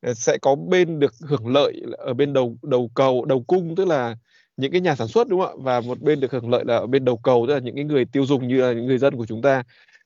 [0.00, 3.88] ờ, sẽ có bên được hưởng lợi ở bên đầu đầu cầu đầu cung tức
[3.88, 4.16] là
[4.56, 5.62] những cái nhà sản xuất đúng không ạ?
[5.62, 7.84] Và một bên được hưởng lợi là ở bên đầu cầu tức là những cái
[7.84, 9.62] người tiêu dùng như là những người dân của chúng ta.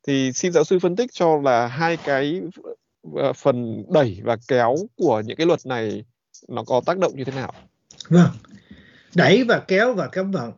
[0.06, 2.40] Thì xin giáo sư phân tích cho là hai cái
[3.16, 6.04] ờ, phần đẩy và kéo của những cái luật này
[6.48, 7.52] nó có tác động như thế nào?
[8.08, 8.30] Vâng.
[9.14, 10.52] Đẩy và kéo và cấm vận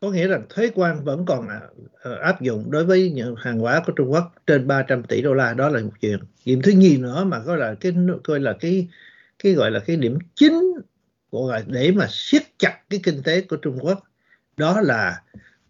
[0.00, 1.60] có nghĩa rằng thuế quan vẫn còn à,
[2.02, 5.34] ờ, áp dụng đối với những hàng hóa của Trung Quốc trên 300 tỷ đô
[5.34, 6.18] la đó là một chuyện.
[6.44, 7.92] Điểm thứ nhì nữa mà gọi là cái
[8.24, 8.88] coi là cái
[9.42, 10.72] cái gọi là cái điểm chính
[11.30, 14.04] của để mà siết chặt cái kinh tế của Trung Quốc
[14.56, 15.22] đó là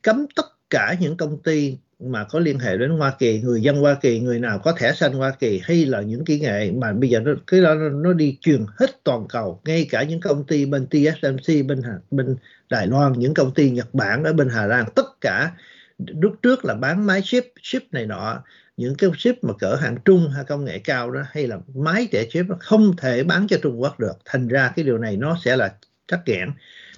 [0.03, 3.77] cấm tất cả những công ty mà có liên hệ đến Hoa Kỳ, người dân
[3.77, 6.93] Hoa Kỳ, người nào có thẻ xanh Hoa Kỳ hay là những kỹ nghệ mà
[6.93, 10.45] bây giờ nó cái đó nó đi truyền hết toàn cầu, ngay cả những công
[10.45, 12.37] ty bên TSMC bên bên
[12.71, 15.53] Đài Loan, những công ty Nhật Bản ở bên Hà Lan, tất cả
[15.99, 18.43] lúc trước là bán máy chip chip này nọ
[18.77, 22.09] những cái chip mà cỡ hạng trung hay công nghệ cao đó hay là máy
[22.13, 24.19] để chip nó không thể bán cho Trung Quốc được.
[24.25, 25.75] Thành ra cái điều này nó sẽ là
[26.09, 26.51] tắc nghẽn.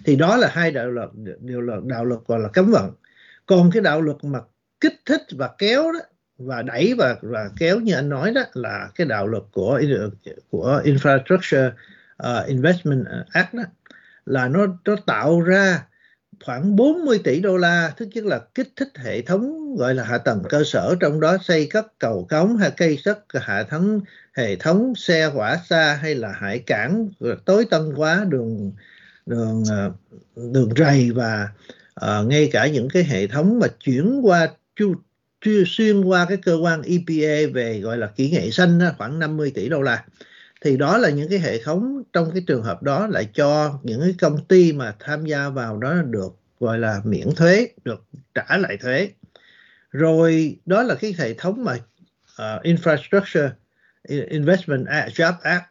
[0.05, 1.09] Thì đó là hai đạo luật
[1.41, 2.93] điều luật đạo luật gọi là cấm vận.
[3.47, 4.39] Còn cái đạo luật mà
[4.81, 6.01] kích thích và kéo đó
[6.39, 9.81] và đẩy và và kéo như anh nói đó là cái đạo luật của
[10.51, 11.71] của infrastructure
[12.23, 13.63] uh, investment act đó
[14.29, 15.87] là nó nó tạo ra
[16.45, 20.19] khoảng 40 tỷ đô la, thứ nhất là kích thích hệ thống gọi là hạ
[20.19, 24.01] tầng cơ sở, trong đó xây các cầu cống hay cây sắt hạ thống
[24.33, 27.09] hệ thống xe hỏa xa hay là hải cảng
[27.45, 28.73] tối tân hóa đường
[29.27, 29.93] đường ờ,
[30.53, 31.49] đường rầy và
[32.05, 34.95] uh, ngay cả những cái hệ thống mà chuyển qua chu
[35.67, 39.53] xuyên qua cái cơ quan EPA về gọi là kỹ nghệ xanh đó, khoảng 50
[39.55, 40.05] tỷ đô la
[40.61, 44.01] thì đó là những cái hệ thống trong cái trường hợp đó lại cho những
[44.01, 48.57] cái công ty mà tham gia vào đó được gọi là miễn thuế được trả
[48.57, 49.11] lại thuế.
[49.91, 53.51] Rồi đó là cái hệ thống mà uh, infrastructure
[54.09, 55.65] investment act, job act.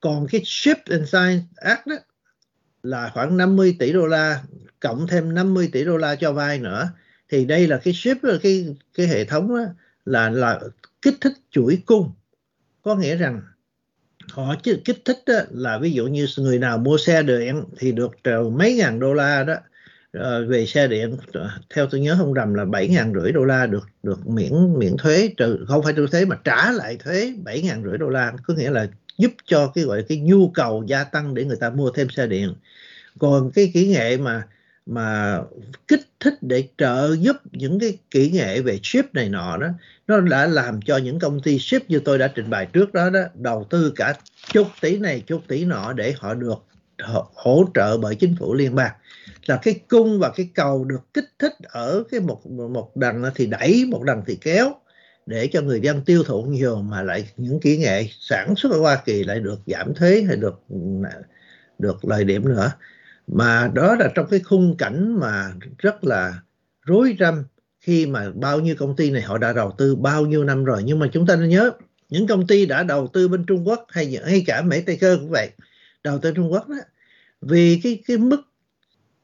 [0.00, 1.96] Còn cái ship and science act đó
[2.82, 4.42] là khoảng 50 tỷ đô la
[4.80, 6.90] cộng thêm 50 tỷ đô la cho vay nữa.
[7.28, 9.64] Thì đây là cái ship cái cái hệ thống đó,
[10.04, 10.60] là là
[11.02, 12.12] kích thích chuỗi cung.
[12.82, 13.42] Có nghĩa rằng
[14.32, 17.92] họ chứ, kích thích đó là ví dụ như người nào mua xe điện thì
[17.92, 18.12] được
[18.52, 19.54] mấy ngàn đô la đó.
[20.12, 23.44] Ờ, về xe điện ờ, theo tôi nhớ không rầm là bảy ngàn rưỡi đô
[23.44, 27.32] la được được miễn miễn thuế, trừ, không phải trừ thuế mà trả lại thuế
[27.44, 28.32] bảy ngàn rưỡi đô la.
[28.46, 28.88] Có nghĩa là
[29.18, 32.26] giúp cho cái, gọi cái nhu cầu gia tăng để người ta mua thêm xe
[32.26, 32.54] điện.
[33.18, 34.42] Còn cái kỹ nghệ mà
[34.86, 35.38] mà
[35.88, 39.68] kích thích để trợ giúp những cái kỹ nghệ về chip này nọ đó
[40.10, 43.10] nó đã làm cho những công ty ship như tôi đã trình bày trước đó
[43.10, 44.14] đó, đầu tư cả
[44.52, 46.64] chục tỷ này chục tỷ nọ để họ được
[47.34, 48.92] hỗ trợ bởi chính phủ liên bang.
[49.46, 53.46] Là cái cung và cái cầu được kích thích ở cái một một đằng thì
[53.46, 54.74] đẩy, một đằng thì kéo
[55.26, 58.80] để cho người dân tiêu thụ nhiều mà lại những kỹ nghệ sản xuất ở
[58.80, 60.60] Hoa Kỳ lại được giảm thuế hay được
[61.78, 62.72] được lợi điểm nữa.
[63.26, 66.34] Mà đó là trong cái khung cảnh mà rất là
[66.82, 67.44] rối rắm
[67.80, 70.82] khi mà bao nhiêu công ty này họ đã đầu tư bao nhiêu năm rồi.
[70.84, 71.70] Nhưng mà chúng ta nên nhớ,
[72.08, 75.16] những công ty đã đầu tư bên Trung Quốc hay hay cả Mỹ, Tây Cơ
[75.20, 75.50] cũng vậy,
[76.04, 76.76] đầu tư Trung Quốc đó,
[77.40, 78.40] vì cái cái mức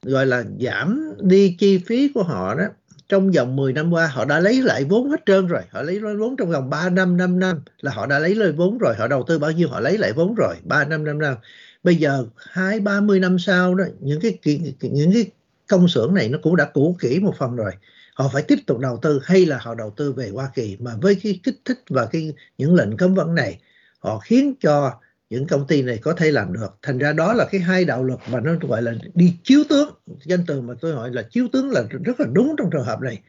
[0.03, 2.65] gọi là giảm đi chi phí của họ đó,
[3.09, 5.61] trong vòng 10 năm qua họ đã lấy lại vốn hết trơn rồi.
[5.69, 8.51] Họ lấy lại vốn trong vòng 3 năm 5 năm là họ đã lấy lại
[8.51, 8.95] vốn rồi.
[8.95, 10.55] Họ đầu tư bao nhiêu họ lấy lại vốn rồi.
[10.63, 11.35] 3 năm 5 năm.
[11.83, 14.37] Bây giờ hai, ba mươi năm sau đó, những cái
[14.81, 15.25] những cái
[15.67, 17.71] công xưởng này nó cũng đã cũ kỹ một phần rồi
[18.17, 20.77] họ phải tiếp tục đầu tư hay là họ đầu tư về Hoa Kỳ.
[20.79, 23.59] Mà với cái kích thích và cái những lệnh cấm vận này
[23.99, 24.91] họ khiến cho
[25.29, 26.77] những công ty này có thể làm được.
[26.81, 29.89] Thành ra đó là cái hai đạo luật mà nó gọi là đi chiếu tướng.
[30.25, 33.01] Danh từ mà tôi gọi là chiếu tướng là rất là đúng trong trường hợp
[33.01, 33.21] này.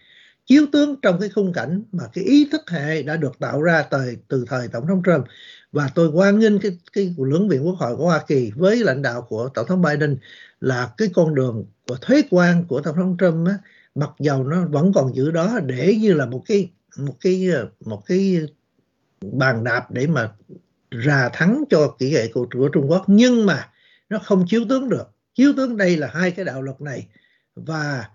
[0.47, 3.83] Chiếu tướng trong cái khung cảnh mà cái ý thức hệ đã được tạo ra
[3.83, 3.99] từ
[4.29, 5.25] từ thời tổng thống Trump.
[5.73, 9.03] Và tôi hoan nghênh cái cái lưỡng viện quốc hội của Hoa Kỳ với lãnh
[9.03, 10.17] đạo của tổng thống Biden
[10.61, 13.55] là cái con đường của thuế quan của tổng thống Trump á,
[13.95, 17.49] mặc dầu nó vẫn còn giữ đó để như là một cái một cái
[17.85, 18.47] một cái
[19.33, 20.33] bàn đạp để mà
[20.91, 23.69] ra thắng cho kỹ nghệ của, của Trung Quốc nhưng mà
[24.09, 27.07] nó không chiếu tướng được chiếu tướng đây là hai cái đạo luật này
[27.55, 28.09] và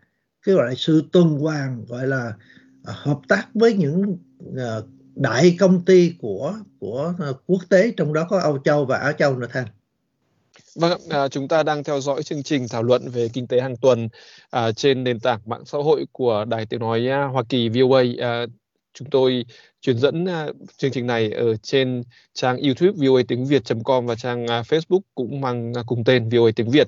[0.44, 2.34] cái gọi là sự tuần hoàn gọi là
[2.84, 4.18] à, hợp tác với những
[4.58, 4.78] à,
[5.16, 9.12] đại công ty của của à, quốc tế trong đó có Âu Châu và Á
[9.12, 9.68] Châu nữa Thanh.
[10.76, 13.78] Vâng, à, chúng ta đang theo dõi chương trình thảo luận về kinh tế hàng
[13.78, 14.10] tuần
[14.50, 18.04] à, trên nền tảng mạng xã hội của Đài Tiếng Nói à, Hoa Kỳ VOA.
[18.20, 18.46] À,
[18.94, 19.46] chúng tôi
[19.82, 24.48] truyền dẫn à, chương trình này ở trên trang YouTube VOA tiếng Việt.com và trang
[24.48, 26.88] à, Facebook cũng mang à, cùng tên VOA tiếng Việt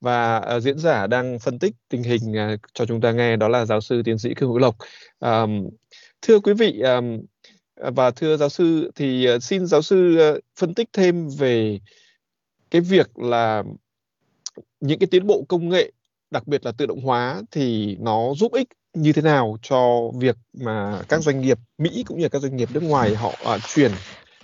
[0.00, 3.48] và à, diễn giả đang phân tích tình hình à, cho chúng ta nghe đó
[3.48, 4.76] là giáo sư tiến sĩ Khương Hữu Lộc.
[5.20, 5.46] À,
[6.22, 7.00] thưa quý vị à,
[7.76, 11.78] và thưa giáo sư thì à, xin giáo sư à, phân tích thêm về
[12.74, 13.62] cái việc là
[14.80, 15.92] những cái tiến bộ công nghệ
[16.30, 20.36] đặc biệt là tự động hóa thì nó giúp ích như thế nào cho việc
[20.52, 23.92] mà các doanh nghiệp Mỹ cũng như các doanh nghiệp nước ngoài họ à, chuyển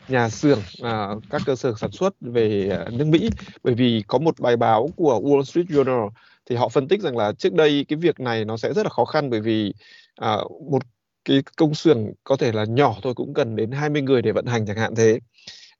[0.08, 3.30] nhà xưởng à, các cơ sở sản xuất về à, nước Mỹ?
[3.62, 6.10] Bởi vì có một bài báo của Wall Street Journal
[6.46, 8.90] thì họ phân tích rằng là trước đây cái việc này nó sẽ rất là
[8.90, 9.74] khó khăn bởi vì
[10.14, 10.36] à,
[10.70, 10.82] một
[11.24, 14.46] cái công xưởng có thể là nhỏ thôi cũng cần đến 20 người để vận
[14.46, 15.18] hành chẳng hạn thế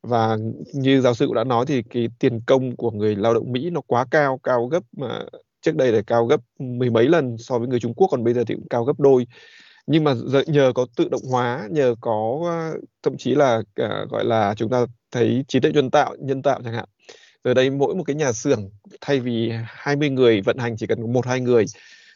[0.02, 0.36] và
[0.72, 3.70] như giáo sư cũng đã nói thì cái tiền công của người lao động Mỹ
[3.70, 5.24] nó quá cao cao gấp mà
[5.62, 8.34] trước đây là cao gấp mười mấy lần so với người Trung Quốc còn bây
[8.34, 9.26] giờ thì cũng cao gấp đôi.
[9.86, 10.14] Nhưng mà
[10.46, 14.70] nhờ có tự động hóa nhờ có ờ, thậm chí là uh, gọi là chúng
[14.70, 16.88] ta thấy trí tuệ nhân tạo nhân tạo chẳng hạn
[17.44, 21.12] giờ đây mỗi một cái nhà xưởng thay vì 20 người vận hành chỉ cần
[21.12, 21.64] một hai người.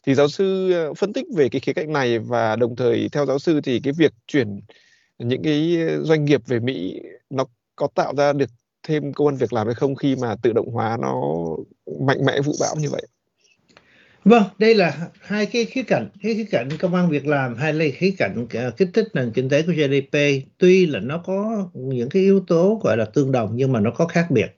[0.07, 3.27] Thì giáo sư ờ, phân tích về cái khía cạnh này và đồng thời theo
[3.27, 4.61] giáo sư thì cái việc chuyển
[5.19, 7.45] những cái doanh nghiệp về Mỹ nó
[7.77, 8.51] có tạo ra được
[8.83, 11.23] thêm công an việc làm hay không khi mà tự động hóa nó
[12.01, 13.03] mạnh mẽ vũ bão như vậy
[14.25, 17.73] Vâng, đây là hai cái khía cạnh, cái khía cạnh công an việc làm hay
[17.73, 20.19] là khía cạnh à, kích thích nền kinh tế của GDP.
[20.59, 23.91] Tuy là nó có những cái yếu tố gọi là tương đồng nhưng mà nó
[23.91, 24.57] có khác biệt.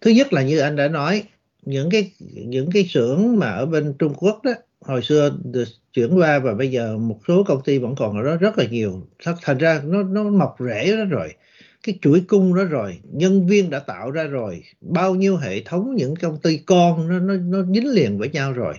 [0.00, 1.22] Thứ nhất là như anh đã nói,
[1.62, 6.18] những cái những cái xưởng mà ở bên Trung Quốc đó hồi xưa được chuyển
[6.18, 9.08] qua và bây giờ một số công ty vẫn còn ở đó rất là nhiều.
[9.42, 11.34] Thành ra nó nó mọc rễ đó rồi
[11.84, 15.94] cái chuỗi cung đó rồi nhân viên đã tạo ra rồi bao nhiêu hệ thống
[15.96, 18.74] những công ty con nó nó nó dính liền với nhau rồi.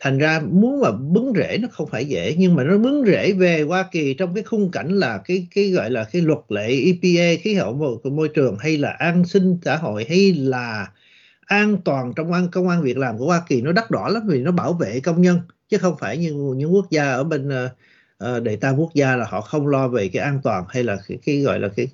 [0.00, 3.32] Thành ra muốn mà bứng rễ nó không phải dễ nhưng mà nó bứng rễ
[3.32, 6.68] về Hoa Kỳ trong cái khung cảnh là cái cái gọi là cái luật lệ
[6.68, 10.88] EPA khí hậu môi, môi trường hay là an sinh xã hội hay là
[11.46, 14.22] an toàn trong an công an việc làm của Hoa Kỳ nó đắt đỏ lắm
[14.28, 17.48] vì nó bảo vệ công nhân chứ không phải như những quốc gia ở bên
[17.48, 17.68] ờ,
[18.18, 20.84] ờ, uh, đệ tam quốc gia là họ không lo về cái an toàn hay
[20.84, 21.88] là cái, cái gọi là cái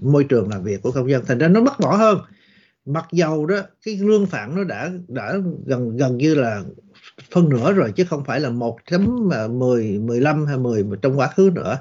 [0.00, 1.24] môi trường làm việc của công dân.
[1.26, 2.18] Thành ra nó mất bỏ hơn.
[2.84, 5.34] Mặc dầu đó, cái lương phản nó đã đã
[5.66, 6.62] gần gần như là
[7.30, 10.84] phân nửa rồi, chứ không phải là một chấm à, mười mười lăm hay mười
[11.02, 11.78] trong quá khứ nữa.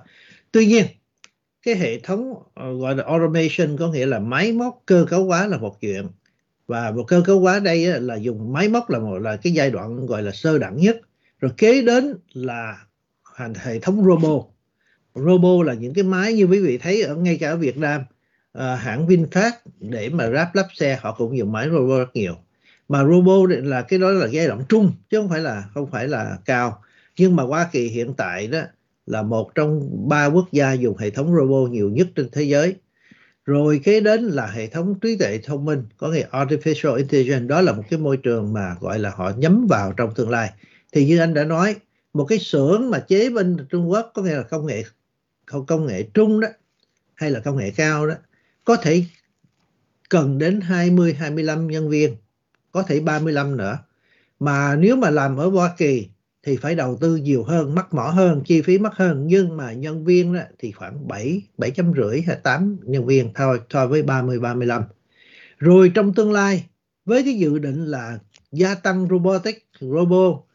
[0.52, 0.86] Tuy nhiên,
[1.66, 5.48] cái hệ thống ờ, gọi là automation có nghĩa là máy móc cơ cấu hóa
[5.48, 6.08] là một chuyện.
[6.68, 9.72] Và một cơ cấu hóa đây là dùng máy móc là một, là cái giai
[9.72, 10.98] đoạn gọi là sơ đẳng nhất.
[11.40, 12.78] Rồi kế đến là
[13.56, 14.44] hệ thống robot.
[15.16, 18.02] Robo là những cái máy như quý vị thấy ở ngay cả ở Việt Nam.
[18.58, 22.36] Uh, hãng VinFast để mà ráp lắp xe họ cũng dùng máy Robo rất nhiều.
[22.88, 26.08] Mà Robo là cái đó là giai đoạn trung chứ không phải là không phải
[26.08, 26.82] là cao.
[27.18, 28.62] Nhưng mà Hoa Kỳ hiện tại đó
[29.06, 32.76] là một trong ba quốc gia dùng hệ thống Robo nhiều nhất trên thế giới.
[33.46, 37.62] Rồi kế đến là hệ thống trí tuệ thông minh có nghĩa artificial intelligence đó
[37.62, 40.50] là một cái môi trường mà gọi là họ nhắm vào trong tương lai.
[40.92, 41.76] Thì như anh đã nói
[42.14, 44.84] một cái xưởng mà chế bên Trung Quốc có nghĩa là công nghệ
[45.68, 46.48] công nghệ trung đó
[47.14, 48.16] hay là công nghệ cao đó
[48.66, 49.04] có thể
[50.10, 52.16] cần đến 20 25 nhân viên
[52.72, 53.78] có thể 35 nữa
[54.40, 56.08] mà nếu mà làm ở Hoa Kỳ
[56.44, 59.74] thì phải đầu tư nhiều hơn, mắc mỏ hơn, chi phí mắc hơn nhưng mà
[59.74, 64.04] nhân viên đó thì khoảng 7 7 rưỡi hay 8 nhân viên thôi so với
[64.04, 64.84] 30 35.
[65.58, 66.66] Rồi trong tương lai
[67.06, 68.20] với cái dự định là
[68.52, 70.46] gia tăng robotic, robot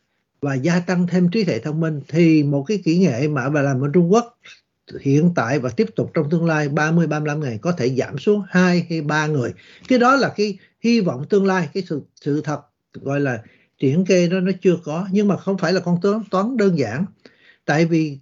[0.41, 3.63] và gia tăng thêm trí tuệ thông minh thì một cái kỹ nghệ mà bà
[3.63, 4.39] làm ở Trung Quốc
[5.01, 8.43] hiện tại và tiếp tục trong tương lai 30 35 ngày có thể giảm xuống
[8.49, 9.55] 2 hay 3 người.
[9.89, 12.61] Cái đó là cái hy vọng tương lai, cái sự sự thật
[12.95, 13.43] gọi là
[13.79, 16.79] triển kê đó nó chưa có nhưng mà không phải là con toán toán đơn
[16.79, 17.05] giản.
[17.65, 18.19] Tại vì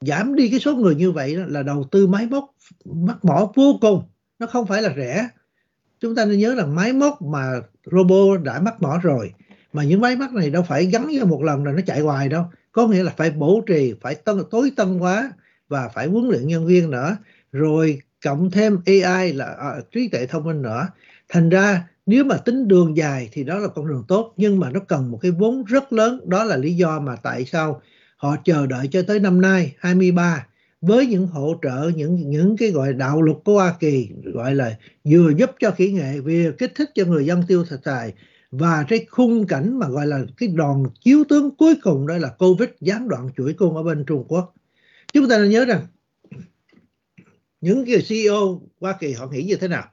[0.00, 2.44] giảm đi cái số người như vậy đó là đầu tư máy móc
[2.84, 4.02] mắc mỏ vô cùng,
[4.38, 5.28] nó không phải là rẻ.
[6.00, 7.60] Chúng ta nên nhớ là máy móc mà
[7.92, 9.32] robot đã mắc mỏ rồi
[9.72, 12.28] mà những máy móc này đâu phải gắn vào một lần là nó chạy hoài
[12.28, 15.32] đâu có nghĩa là phải bổ trì phải tân, tối tân hóa
[15.68, 17.16] và phải huấn luyện nhân viên nữa.
[17.52, 20.88] Rồi cộng thêm AI là à, trí tuệ thông minh nữa.
[21.28, 24.70] Thành ra nếu mà tính đường dài thì đó là con đường tốt nhưng mà
[24.70, 26.20] nó cần một cái vốn rất lớn.
[26.24, 27.82] Đó là lý do mà tại sao
[28.16, 30.46] họ chờ đợi cho tới năm nay 23
[30.80, 34.76] với những hỗ trợ những những cái gọi đạo luật của Hoa Kỳ gọi là
[35.04, 38.12] vừa giúp cho kỹ nghệ vừa kích thích cho người dân tiêu xài.
[38.50, 42.28] Và cái khung cảnh mà gọi là cái đòn chiếu tướng cuối cùng đó là
[42.38, 44.55] Covid gián đoạn chuỗi cung ở bên Trung Quốc.
[45.16, 45.86] Chúng ta nên nhớ rằng
[47.60, 49.84] những cái CEO Hoa Kỳ họ nghĩ như thế nào?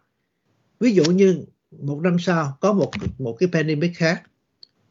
[0.79, 4.21] Ví dụ như một năm sau có một một cái pandemic khác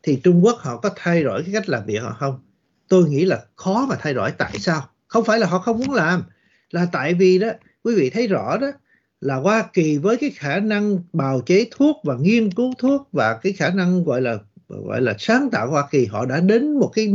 [0.02, 2.40] thì Trung Quốc họ có thay đổi cái cách làm việc họ không?
[2.88, 4.30] Tôi nghĩ là khó mà thay đổi.
[4.30, 4.88] Tại sao?
[5.06, 6.22] Không phải là họ không muốn làm,
[6.70, 7.48] là tại vì đó
[7.84, 8.72] quý vị thấy rõ đó
[9.20, 13.38] là Hoa Kỳ với cái khả năng bào chế thuốc và nghiên cứu thuốc và
[13.42, 16.90] cái khả năng gọi là gọi là sáng tạo Hoa Kỳ họ đã đến một
[16.94, 17.08] cái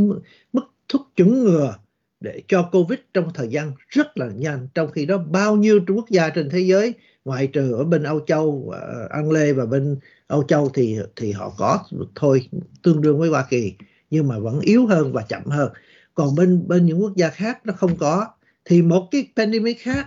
[0.52, 1.74] mức thuốc chủng ngừa
[2.20, 6.10] để cho Covid trong thời gian rất là nhanh trong khi đó bao nhiêu quốc
[6.10, 9.98] gia trên thế giới ngoại trừ ở bên Âu Châu, Anh An Lê và bên
[10.26, 11.78] Âu Châu thì thì họ có
[12.14, 12.48] thôi
[12.82, 13.72] tương đương với Hoa Kỳ
[14.10, 15.72] nhưng mà vẫn yếu hơn và chậm hơn.
[16.14, 18.26] Còn bên bên những quốc gia khác nó không có
[18.64, 20.06] thì một cái pandemic khác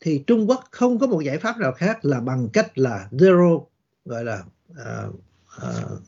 [0.00, 3.64] thì Trung Quốc không có một giải pháp nào khác là bằng cách là zero
[4.04, 5.14] gọi là uh,
[5.56, 6.02] uh,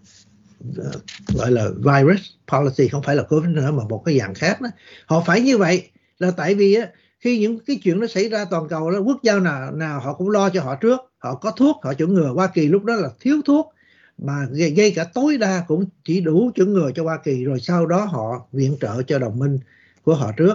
[0.77, 0.91] Ờ,
[1.35, 2.21] gọi là virus
[2.53, 4.69] policy không phải là covid nữa mà một cái dạng khác đó.
[5.07, 6.89] Họ phải như vậy là tại vì á,
[7.21, 10.13] khi những cái chuyện nó xảy ra toàn cầu đó quốc gia nào nào họ
[10.13, 12.95] cũng lo cho họ trước họ có thuốc họ chuẩn ngừa Hoa Kỳ lúc đó
[12.95, 13.75] là thiếu thuốc
[14.19, 14.47] mà
[14.77, 18.05] gây cả tối đa cũng chỉ đủ chuẩn ngừa cho Hoa Kỳ rồi sau đó
[18.05, 19.59] họ viện trợ cho đồng minh
[20.03, 20.55] của họ trước.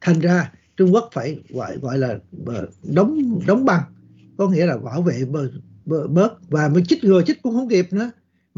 [0.00, 3.82] Thành ra Trung Quốc phải gọi gọi là ờ, đóng đóng băng
[4.36, 5.24] có nghĩa là bảo vệ
[5.84, 8.10] bớt và mới chích ngừa chích cũng không kịp nữa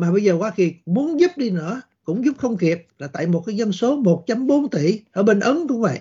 [0.03, 3.27] mà bây giờ Hoa Kỳ muốn giúp đi nữa cũng giúp không kịp là tại
[3.27, 6.01] một cái dân số 1.4 tỷ ở bên Ấn cũng vậy.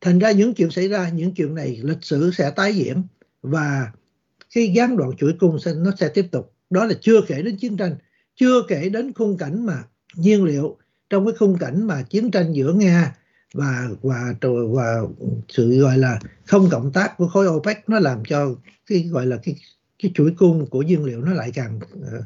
[0.00, 3.02] Thành ra những chuyện xảy ra những chuyện này lịch sử sẽ tái diễn
[3.42, 3.92] và
[4.50, 6.52] khi gián đoạn chuỗi cung sẽ nó sẽ tiếp tục.
[6.70, 7.96] Đó là chưa kể đến chiến tranh
[8.36, 9.82] chưa kể đến khung cảnh mà
[10.14, 10.76] nhiên liệu.
[11.10, 13.16] Trong cái khung cảnh mà chiến tranh giữa Nga
[13.54, 14.34] và và
[14.72, 15.00] và
[15.48, 18.54] sự gọi là không cộng tác của khối OPEC nó làm cho
[18.86, 19.54] cái gọi là cái
[20.02, 22.24] cái chuỗi cung của nhiên liệu nó lại càng uh,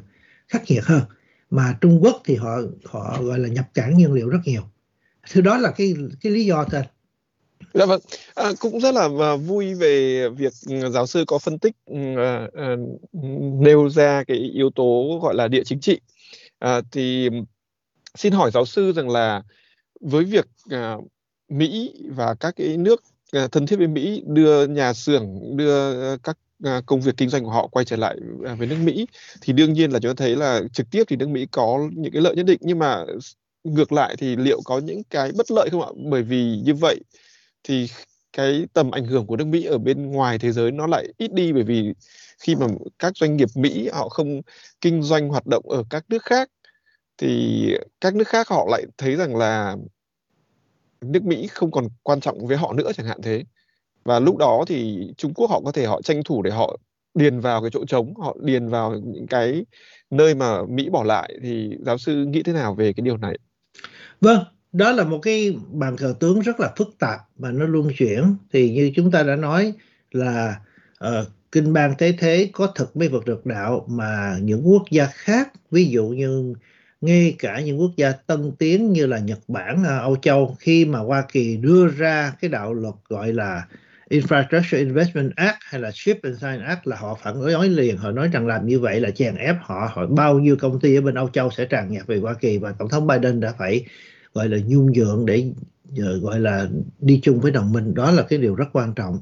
[0.53, 1.01] khắc nghiệt hơn.
[1.49, 4.61] Mà Trung Quốc thì họ họ gọi là nhập cảng nhiên liệu rất nhiều.
[5.31, 6.81] Thì đó là cái cái lý do thôi
[7.73, 8.01] Dạ vâng,
[8.35, 11.97] à, cũng rất là à, vui về việc ừ, giáo sư có phân tích ừ,
[12.17, 12.75] à, à,
[13.59, 15.99] nêu ra cái yếu tố gọi là địa chính trị.
[16.59, 17.29] À, thì
[18.15, 19.41] xin hỏi giáo sư rằng là
[20.01, 20.97] với việc à,
[21.49, 26.17] Mỹ và các cái nước à, thân thiết với Mỹ đưa nhà xưởng, đưa à,
[26.23, 29.07] các À, công việc kinh doanh của họ quay trở lại à, với nước Mỹ
[29.41, 32.13] thì đương nhiên là chúng ta thấy là trực tiếp thì nước Mỹ có những
[32.13, 33.05] cái lợi nhất định, nhưng mà
[33.63, 35.89] ngược lại thì liệu có những cái bất lợi không ạ?
[35.95, 36.99] Bởi vì như vậy
[37.63, 37.87] thì
[38.33, 41.33] cái tầm ảnh hưởng của nước Mỹ ở bên ngoài thế giới nó lại ít
[41.33, 41.93] đi, bởi vì
[42.39, 42.67] khi mà
[42.99, 44.41] các doanh nghiệp Mỹ họ không
[44.81, 46.49] kinh doanh hoạt động ở các nước khác,
[47.17, 47.65] thì
[48.01, 49.75] các nước khác họ lại thấy rằng là
[51.01, 53.43] nước Mỹ không còn quan trọng với họ nữa chẳng hạn thế
[54.03, 56.77] và lúc đó thì Trung Quốc họ có thể họ tranh thủ để họ
[57.13, 59.65] điền vào cái chỗ trống họ điền vào những cái
[60.09, 61.33] nơi mà Mỹ bỏ lại.
[61.43, 63.37] Thì giáo sư nghĩ thế nào về cái điều này?
[64.21, 67.89] Vâng đó là một cái bàn cờ tướng rất là phức tạp mà nó luân
[67.97, 68.35] chuyển.
[68.53, 69.73] Thì như chúng ta đã nói
[70.11, 70.59] là
[71.05, 75.05] uh, kinh bang thế thế có thực mới vượt được đạo mà những quốc gia
[75.05, 76.53] khác ví dụ như
[77.01, 80.85] ngay cả những quốc gia tân tiến như là Nhật Bản, ờ, Âu Châu khi
[80.85, 83.67] mà Hoa Kỳ đưa ra cái đạo luật gọi là
[84.13, 87.97] Infrastructure Investment Act hay là Ship and Sign Act là họ phản đối liền.
[87.97, 89.91] Họ nói rằng làm như vậy là chèn ép họ.
[89.93, 92.57] Họ bao nhiêu công ty ở bên Âu Châu sẽ tràn nhập về Hoa Kỳ
[92.57, 93.85] và tổng thống Biden đã phải,
[94.33, 95.45] gọi là, nhung nhượng để
[95.97, 96.67] ờ, gọi là,
[96.99, 97.93] đi chung với đồng minh.
[97.93, 99.21] Đó là cái điều rất quan trọng.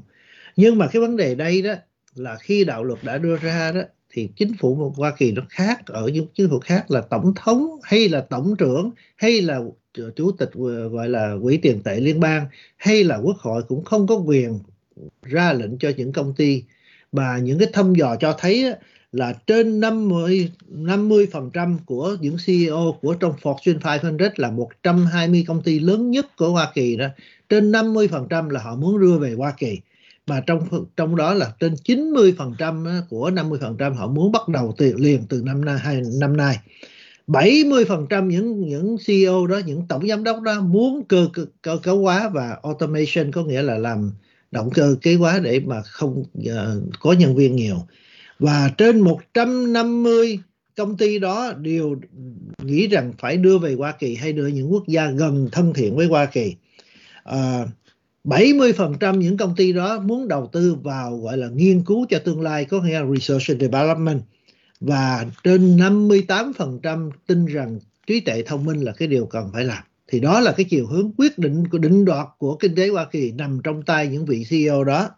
[0.56, 1.74] Nhưng mà cái vấn đề đây đó
[2.14, 5.86] là khi đạo luật đã đưa ra đó, thì chính phủ Hoa Kỳ nó khác.
[5.86, 9.60] Ở những chính phủ khác là tổng thống hay là tổng trưởng hay là
[9.98, 13.62] ờ, chủ tịch ờ, gọi là, quỹ tiền tệ liên bang hay là quốc hội
[13.68, 14.58] cũng không có quyền
[15.22, 16.62] ra lệnh cho những công ty.
[17.12, 18.74] Và những cái thăm dò cho thấy
[19.12, 25.78] là trên 50 50% của những CEO của trong Fortune 500 là 120 công ty
[25.78, 27.06] lớn nhất của Hoa Kỳ đó.
[27.48, 29.80] Trên 50% là họ muốn đưa về Hoa Kỳ.
[30.26, 35.22] Mà trong trong đó là trên 90% của 50% họ muốn bắt đầu từ liền
[35.28, 36.58] từ năm nay hai năm nay.
[37.26, 41.98] 70% những những CEO đó những tổng giám đốc đó muốn cơ cơ, cơ cấu
[41.98, 44.12] hóa và automation có nghĩa là làm
[44.52, 46.54] động cơ kế hóa để mà không uh,
[47.00, 47.76] có nhân viên nhiều.
[48.38, 50.38] Và trên 150
[50.76, 51.96] công ty đó đều
[52.62, 55.96] nghĩ rằng phải đưa về Hoa Kỳ hay đưa những quốc gia gần thân thiện
[55.96, 56.54] với Hoa Kỳ.
[57.22, 57.66] Ờ, à,
[58.24, 62.40] 70% những công ty đó muốn đầu tư vào gọi là nghiên cứu cho tương
[62.40, 64.20] lai có nghĩa là research and development.
[64.80, 69.82] Và trên 58% tin rằng trí tuệ thông minh là cái điều cần phải làm
[70.12, 73.04] thì đó là cái chiều hướng quyết định của định đoạt của kinh tế Hoa
[73.04, 75.10] Kỳ nằm trong tay những vị CEO đó.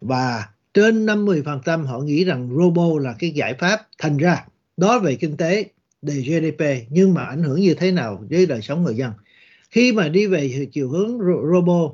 [0.00, 4.44] Và trên 50% họ nghĩ rằng robo là cái giải pháp thành ra
[4.76, 5.64] đó về kinh tế
[6.02, 9.12] về GDP nhưng mà ảnh hưởng như thế nào với đời sống người dân?
[9.70, 11.18] Khi mà đi về chiều hướng
[11.52, 11.90] robo,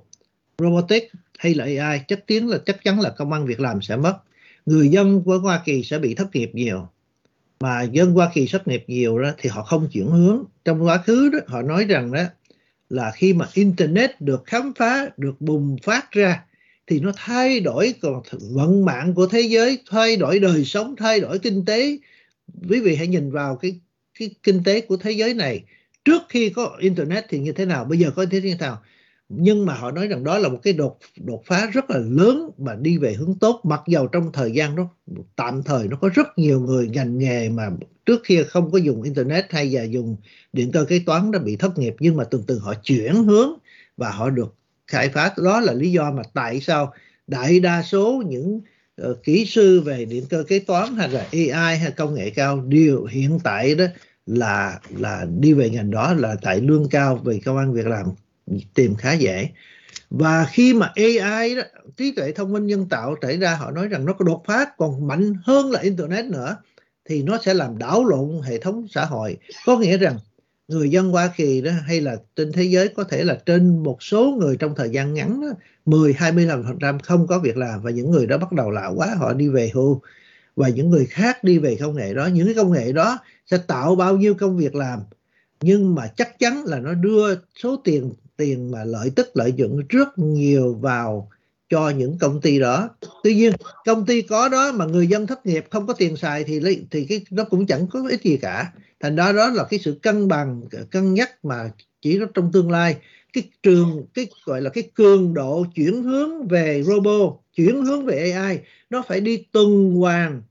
[0.58, 1.06] robotics
[1.38, 4.16] hay là AI chắc tiến là, chắc chắn là công ăn việc làm sẽ mất.
[4.66, 6.88] Người dân của Hoa Kỳ sẽ bị thất nghiệp nhiều.
[7.60, 10.44] Mà dân Hoa Kỳ thất nghiệp nhiều đó thì họ không chuyển hướng.
[10.64, 12.22] Trong quá khứ đó, họ nói rằng đó
[12.88, 16.44] là khi mà internet được khám phá, được bùng phát ra,
[16.86, 18.22] thì nó thay đổi còn
[18.54, 21.98] vận mạng của thế giới, thay đổi đời sống, thay đổi kinh tế.
[22.68, 23.80] Quý vị hãy nhìn vào cái
[24.18, 25.64] cái kinh tế của thế giới này.
[26.04, 27.84] Trước khi có internet thì như thế nào?
[27.84, 28.82] Bây giờ có thế như thế nào?
[29.28, 32.50] Nhưng mà họ nói rằng đó là một cái đột đột phá rất là lớn
[32.58, 34.88] mà đi về hướng tốt mặc dầu trong thời gian đó
[35.36, 37.70] tạm thời nó có rất nhiều người ngành nghề mà
[38.06, 40.16] trước kia không có dùng internet hay là dùng
[40.52, 43.52] điện cơ kế toán đã bị thất nghiệp nhưng mà từ từ họ chuyển hướng
[43.96, 44.54] và họ được
[44.86, 45.34] khai phá.
[45.44, 46.92] Đó là lý do mà tại sao
[47.26, 48.60] đại đa số những
[49.02, 52.60] uh, kỹ sư về điện cơ kế toán hay là AI hay công nghệ cao
[52.60, 53.84] đều hiện tại đó
[54.26, 58.06] là là đi về ngành đó là tại lương cao về công an việc làm
[58.74, 59.48] tìm khá dễ.
[60.10, 61.62] Và khi mà AI đó
[61.96, 64.66] trí tuệ thông minh nhân tạo xảy ra họ nói rằng nó có đột phá
[64.78, 66.56] còn mạnh hơn là internet nữa
[67.08, 69.36] thì nó sẽ làm đảo lộn hệ thống xã hội.
[69.66, 70.18] Có nghĩa rằng
[70.68, 74.02] người dân Hoa Kỳ đó hay là trên thế giới có thể là trên một
[74.02, 75.48] số người trong thời gian ngắn đó,
[75.86, 79.32] 10 25% không có việc làm và những người đó bắt đầu lão quá họ
[79.32, 80.00] đi về hưu.
[80.56, 83.58] Và những người khác đi về công nghệ đó những cái công nghệ đó sẽ
[83.58, 85.00] tạo bao nhiêu công việc làm
[85.60, 89.86] nhưng mà chắc chắn là nó đưa số tiền tiền mà lợi tức lợi nhuận
[89.88, 91.30] rất nhiều vào
[91.70, 92.88] cho những công ty đó.
[93.22, 93.52] Tuy nhiên,
[93.84, 97.04] công ty có đó mà người dân thất nghiệp không có tiền xài thì thì
[97.04, 98.72] cái, nó cũng chẳng có ích gì cả.
[99.00, 101.70] Thành ra đó là cái sự cân bằng, cân nhắc mà
[102.02, 102.96] chỉ trong tương lai.
[103.32, 108.30] Cái trường, cái gọi là cái cường độ chuyển hướng về robot chuyển hướng về
[108.30, 108.58] AI
[108.90, 110.42] nó phải đi tuần hoàn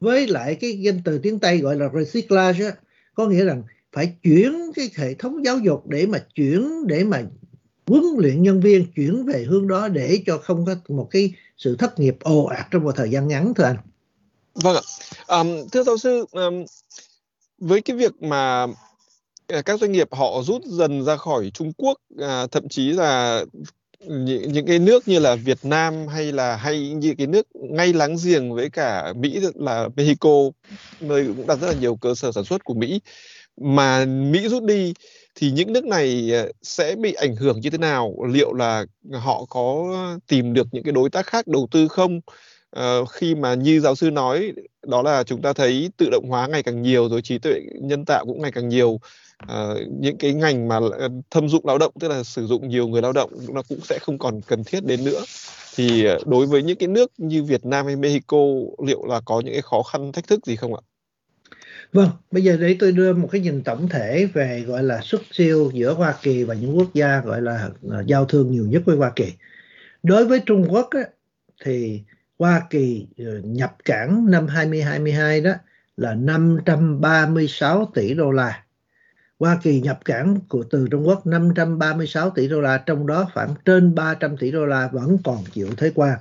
[0.00, 2.70] với lại cái danh từ tiếng Tây gọi là recyclage
[3.14, 7.22] có nghĩa rằng phải chuyển cái hệ thống giáo dục để mà chuyển để mà
[7.86, 11.76] huấn luyện nhân viên chuyển về hướng đó để cho không có một cái sự
[11.76, 13.76] thất nghiệp ồ ạt trong một thời gian ngắn thưa anh.
[14.54, 14.82] Vâng ạ.
[15.26, 16.64] Um, thưa giáo sư, um,
[17.58, 18.66] với cái việc mà
[19.46, 23.44] ờ, các doanh nghiệp họ rút dần ra khỏi Trung Quốc, à, thậm chí là
[24.06, 27.92] những, những cái nước như là Việt Nam hay là hay như cái nước ngay
[27.92, 30.30] láng giềng với cả Mỹ là Mexico,
[31.00, 33.00] nơi cũng đặt rất là nhiều cơ sở sản xuất của Mỹ
[33.60, 34.94] mà Mỹ rút đi
[35.34, 38.14] thì những nước này ờ, sẽ bị ảnh hưởng như thế nào?
[38.28, 39.96] Liệu là họ có
[40.26, 42.20] tìm được những cái đối tác khác đầu tư không?
[42.78, 44.52] Uh, khi mà như giáo sư nói
[44.86, 48.04] đó là chúng ta thấy tự động hóa ngày càng nhiều rồi trí tuệ nhân
[48.04, 48.88] tạo cũng ngày càng nhiều
[49.52, 50.80] uh, những cái ngành mà
[51.30, 53.98] thâm dụng lao động tức là sử dụng nhiều người lao động nó cũng sẽ
[54.02, 55.20] không còn cần thiết đến nữa
[55.76, 58.38] thì đối với những cái nước như Việt Nam hay Mexico
[58.86, 60.80] liệu là có những cái khó khăn thách thức gì không ạ?
[61.92, 65.22] Vâng, bây giờ để tôi đưa một cái nhìn tổng thể về gọi là xuất
[65.32, 68.82] siêu giữa Hoa Kỳ và những quốc gia gọi là, à, giao thương nhiều nhất
[68.84, 69.32] với Hoa Kỳ.
[70.02, 71.00] Đối với Trung Quốc á,
[71.64, 72.02] thì
[72.38, 75.52] Hoa Kỳ ờ, nhập cảng năm 2022 đó
[75.96, 78.64] là 536 tỷ đô la.
[79.38, 83.54] Hoa Kỳ nhập cảng của từ Trung Quốc 536 tỷ đô la, trong đó khoảng
[83.64, 86.18] trên 300 tỷ đô la vẫn còn chịu thuế quan.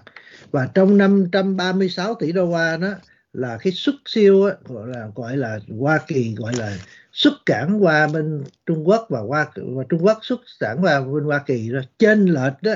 [0.51, 2.93] Và trong 536 tỷ đô la đó
[3.33, 6.77] là cái xuất siêu á, gọi là gọi là Hoa Kỳ gọi là
[7.11, 11.23] xuất cảng qua bên Trung Quốc và qua và Trung Quốc xuất cảng qua bên
[11.23, 12.73] Hoa Kỳ đó trên lệch đó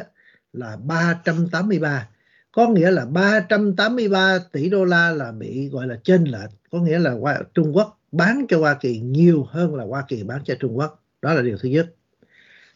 [0.54, 2.10] là 383
[2.52, 7.00] có nghĩa là 383 tỷ đô la là bị gọi là trên lệch có nghĩa
[7.00, 7.16] là
[7.54, 11.04] Trung Quốc bán cho Hoa Kỳ nhiều hơn là Hoa Kỳ bán cho Trung Quốc.
[11.22, 11.96] Đó là điều thứ nhất.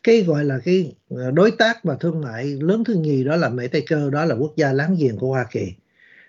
[0.04, 3.50] Cái gọi là cái à, đối tác và thương mại lớn thứ nhì đó là
[3.50, 5.74] Mỹ Tây Cơ đó là quốc gia láng giềng của Hoa Kỳ.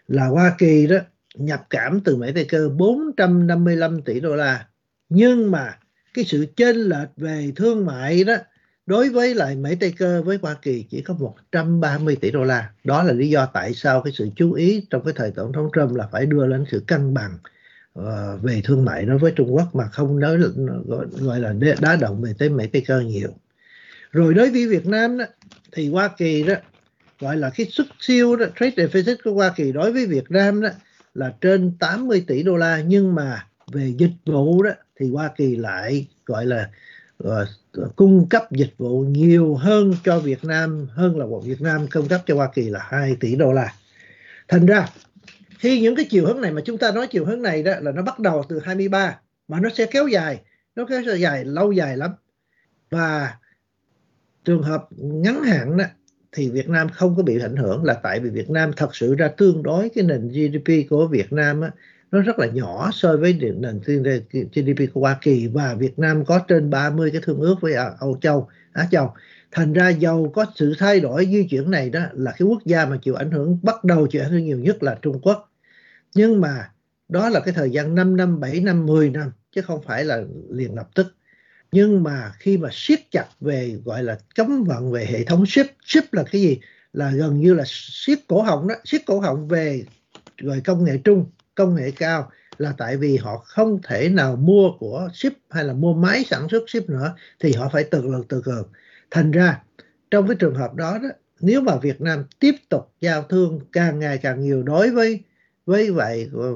[0.08, 0.96] Là Hoa Kỳ đó
[1.34, 4.66] nhập cảm từ Mỹ Tây Cơ 455 tỷ đô la.
[5.08, 5.78] Nhưng mà
[6.14, 8.34] cái sự chênh lệch về thương mại đó
[8.86, 12.70] đối với lại Mỹ Tây Cơ với Hoa Kỳ chỉ có 130 tỷ đô la.
[12.84, 15.70] Đó là lý do tại sao cái sự chú ý trong cái thời tổng thống
[15.74, 17.38] Trump là phải đưa lên sự cân bằng
[17.92, 20.38] ờ, về thương mại đối với Trung Quốc mà không nói
[20.86, 23.28] gọi, gọi là đá động về tới Mỹ Tây Cơ nhiều.
[24.12, 25.24] Rồi đối với Việt Nam đó
[25.72, 26.54] thì Hoa Kỳ đó
[27.20, 30.60] gọi là cái xuất siêu đó, trade deficit của Hoa Kỳ đối với Việt Nam
[30.60, 30.68] đó
[31.14, 35.56] là trên 80 tỷ đô la nhưng mà về dịch vụ đó thì Hoa Kỳ
[35.56, 36.70] lại gọi là
[37.28, 41.86] uh, cung cấp dịch vụ nhiều hơn cho Việt Nam hơn là một Việt Nam
[41.92, 43.74] cung cấp cho Hoa Kỳ là 2 tỷ đô la.
[44.48, 44.88] Thành ra
[45.58, 47.92] khi những cái chiều hướng này mà chúng ta nói chiều hướng này đó là
[47.92, 50.40] nó bắt đầu từ 23 mà nó sẽ kéo dài,
[50.74, 52.10] nó kéo dài lâu dài lắm.
[52.90, 53.34] Và
[54.44, 55.84] trường hợp ngắn hạn đó
[56.32, 59.14] thì Việt Nam không có bị ảnh hưởng là tại vì Việt Nam thật sự
[59.14, 61.70] ra tương đối cái nền GDP của Việt Nam á,
[62.10, 63.80] nó rất là nhỏ so với nền
[64.52, 67.90] GDP của Hoa Kỳ và Việt Nam có trên 30 cái thương ước với à,
[68.00, 69.14] Âu Châu, Á Châu.
[69.50, 72.86] Thành ra dầu có sự thay đổi di chuyển này đó là cái quốc gia
[72.86, 75.52] mà chịu ảnh hưởng bắt đầu chịu ảnh hưởng nhiều nhất là Trung Quốc.
[76.14, 76.70] Nhưng mà
[77.08, 80.24] đó là cái thời gian 5 năm, 7 năm, 10 năm chứ không phải là
[80.50, 81.14] liền lập tức
[81.72, 85.66] nhưng mà khi mà siết chặt về gọi là cấm vận về hệ thống ship
[85.86, 86.60] ship là cái gì?
[86.92, 89.84] Là gần như là siết cổ họng đó siết cổ họng về
[90.36, 94.70] rồi công nghệ trung công nghệ cao là tại vì họ không thể nào mua
[94.78, 98.28] của ship hay là mua máy sản xuất ship nữa thì họ phải tự lực
[98.28, 98.68] tự cường.
[99.10, 99.62] Thành ra
[100.10, 101.08] trong cái trường hợp đó, đó
[101.40, 105.20] nếu mà Việt Nam tiếp tục giao thương càng ngày càng nhiều đối với
[105.66, 106.48] với vậy ờ,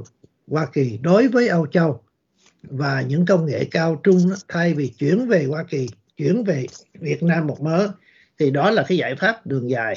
[0.49, 2.04] Hoa Kỳ đối với Âu Châu
[2.71, 6.67] và những công nghệ cao trung thay vì chuyển về Hoa Kỳ chuyển về
[7.01, 7.89] Việt Nam một mớ
[8.39, 9.97] thì đó là cái giải pháp đường dài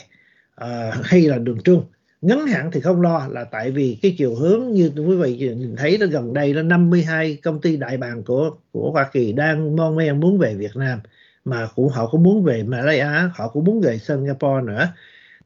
[0.64, 0.68] uh,
[1.04, 1.86] hay là đường trung.
[2.22, 5.76] Ngắn hạn thì không lo là tại vì cái chiều hướng như quý vị nhìn
[5.78, 9.76] thấy nó gần đây là 52 công ty đại bàng của của Hoa Kỳ đang
[9.76, 11.00] mon men muốn về Việt Nam.
[11.46, 14.88] Mà cũng họ cũng muốn về Malaysia họ cũng muốn về Singapore nữa.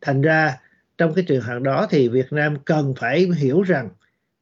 [0.01, 0.57] Thành ra
[0.97, 3.89] trong cái trường hợp đó thì Việt Nam cần phải hiểu rằng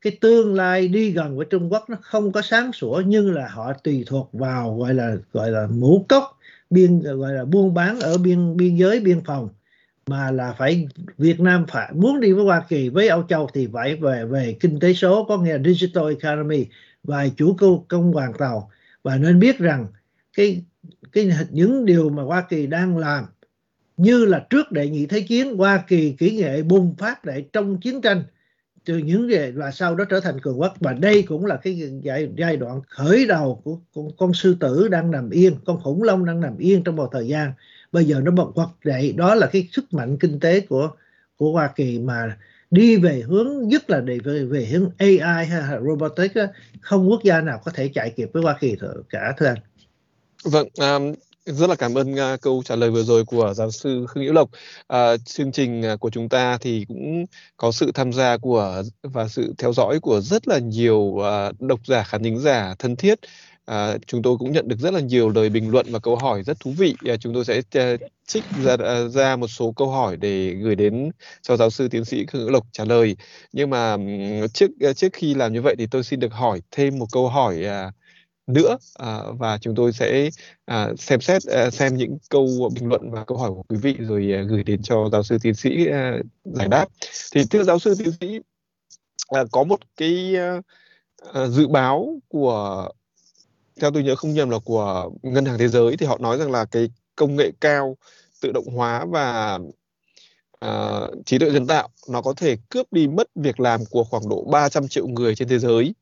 [0.02, 3.48] cái tương lai đi gần với Trung Quốc nó không có sáng sủa, nhưng là
[3.48, 6.38] họ tùy thuộc vào gọi là gọi là ngũ cốc
[6.70, 9.50] biên, gọi là buôn bán ở biên biên giới, biên phòng.
[10.08, 10.88] Mà là phải,
[11.18, 14.58] Việt Nam phải muốn đi với Hoa Kỳ, với Âu Châu thì phải về về
[14.60, 16.66] kinh tế số, có nghĩa là digital economy
[17.04, 18.72] và chủ công công hoàn tàu.
[19.04, 19.88] Và nên biết rằng
[20.38, 20.64] cái
[21.12, 23.26] cái những điều mà Hoa Kỳ đang làm,
[23.98, 27.78] như là trước đệ nhị thế chiến, Hoa Kỳ kỹ nghệ bùng phát lại trong
[27.78, 28.24] chiến tranh
[28.86, 30.74] từ những nghề và sau đó trở thành cường quốc.
[30.80, 34.88] Và đây cũng là cái giai, giai đoạn khởi đầu của con, con sư tử
[34.88, 37.52] đang nằm yên con khủng long đang nằm yên trong một thời gian.
[37.92, 39.14] Bây giờ nó bật quật dậy.
[39.18, 40.92] Đó là cái sức mạnh kinh tế của
[41.38, 42.38] của Hoa Kỳ mà
[42.72, 46.36] đi về hướng nhất là để về, về hướng AI hay robotics
[46.82, 48.76] không quốc gia nào có thể chạy kịp với Hoa Kỳ
[49.10, 49.58] cả thưa anh.
[50.44, 51.14] Vâng, um,
[51.52, 54.34] rất là cảm ơn uh, câu trả lời vừa rồi của giáo sư Khương Hữu
[54.34, 54.50] Lộc.
[54.94, 57.26] Uh, chương trình uh, của chúng ta thì cũng
[57.58, 61.80] có sự tham gia của và sự theo dõi của rất là nhiều uh, độc
[61.88, 63.20] giả khán thính giả thân thiết.
[63.66, 66.44] À, chúng tôi cũng nhận được rất là nhiều lời bình luận và câu hỏi
[66.44, 66.96] rất thú vị.
[67.06, 70.76] À, chúng tôi sẽ uh, trích ra uh, ra một số câu hỏi để gửi
[70.76, 73.16] đến cho giáo sư tiến sĩ Khương Hữu Lộc trả lời.
[73.54, 76.62] Nhưng mà um, trước uh, trước khi làm như vậy thì tôi xin được hỏi
[76.72, 77.94] thêm một câu hỏi uh,
[78.54, 80.30] nữa à, và chúng tôi sẽ
[80.66, 83.96] à, xem xét à, xem những câu bình luận và câu hỏi của quý vị
[84.00, 86.86] rồi à, gửi đến cho giáo sư tiến sĩ à, giải đáp.
[87.32, 88.40] Thì thưa giáo sư tiến sĩ
[89.28, 90.62] à, có một cái à,
[91.34, 92.90] à dự báo của
[93.82, 96.52] theo tôi nhớ không nhầm là của ngân hàng thế giới thì họ nói rằng
[96.52, 97.98] là cái công nghệ cao
[98.42, 99.60] tự động hóa và
[100.66, 104.30] uh, trí tuệ nhân tạo nó có thể cướp đi mất việc làm của khoảng
[104.30, 105.94] độ 300 triệu người trên thế giới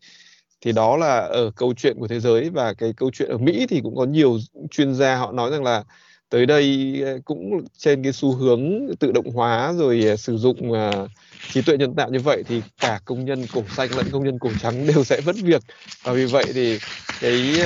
[0.61, 3.65] thì đó là ở câu chuyện của thế giới và cái câu chuyện ở Mỹ
[3.69, 4.37] thì cũng có nhiều
[4.71, 5.83] chuyên gia họ nói rằng là
[6.29, 10.71] tới đây ờ, cũng trên cái xu hướng tự động hóa rồi ờ, sử dụng
[10.71, 11.09] uh,
[11.53, 14.39] trí tuệ nhân tạo như vậy thì cả công nhân cổ xanh lẫn công nhân
[14.39, 15.61] cổ trắng đều sẽ mất việc.
[16.03, 16.79] Và vì vậy thì
[17.21, 17.61] cái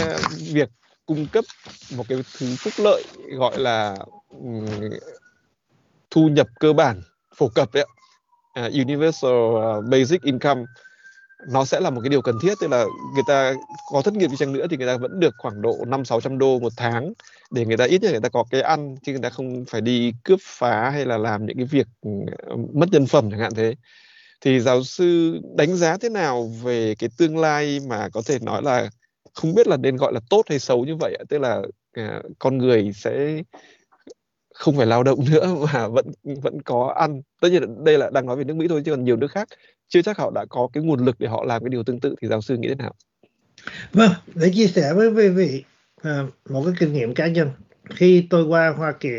[0.53, 0.69] việc
[1.05, 1.45] cung cấp
[1.95, 3.03] một cái thứ phúc lợi
[3.37, 3.97] gọi là
[4.29, 4.65] um,
[6.09, 7.01] thu nhập cơ bản
[7.35, 7.89] phổ cập đấy uh,
[8.53, 9.31] à, universal
[9.89, 10.61] basic income
[11.47, 13.53] nó sẽ là một cái điều cần thiết, tức là người ta
[13.85, 16.21] có thất nghiệp đi chăng nữa thì người ta vẫn được khoảng độ năm sáu
[16.21, 17.13] trăm đô một tháng
[17.51, 19.81] để người ta ít nhất người ta có cái ăn, chứ người ta không phải
[19.81, 21.87] đi cướp phá hay là làm những cái việc
[22.47, 23.75] ờ, mất nhân phẩm chẳng hạn thế.
[24.41, 28.61] Thì giáo sư đánh giá thế nào về cái tương lai mà có thể nói
[28.63, 28.89] là
[29.33, 31.61] không biết là nên gọi là tốt hay xấu như vậy tức là
[31.95, 33.41] ờ, con người sẽ
[34.53, 36.05] không phải lao động nữa mà vẫn
[36.41, 37.21] vẫn có ăn.
[37.41, 39.47] Tất nhiên đây là đang nói về nước Mỹ thôi, chứ còn nhiều nước khác
[39.91, 42.15] chưa chắc họ đã có cái nguồn lực để họ làm cái điều tương tự
[42.21, 42.93] thì giáo sư nghĩ thế nào?
[43.93, 45.63] Vâng để chia sẻ với quý vị
[46.01, 47.49] à, một cái kinh nghiệm cá nhân.
[47.89, 49.09] Khi tôi qua Hoa Kỳ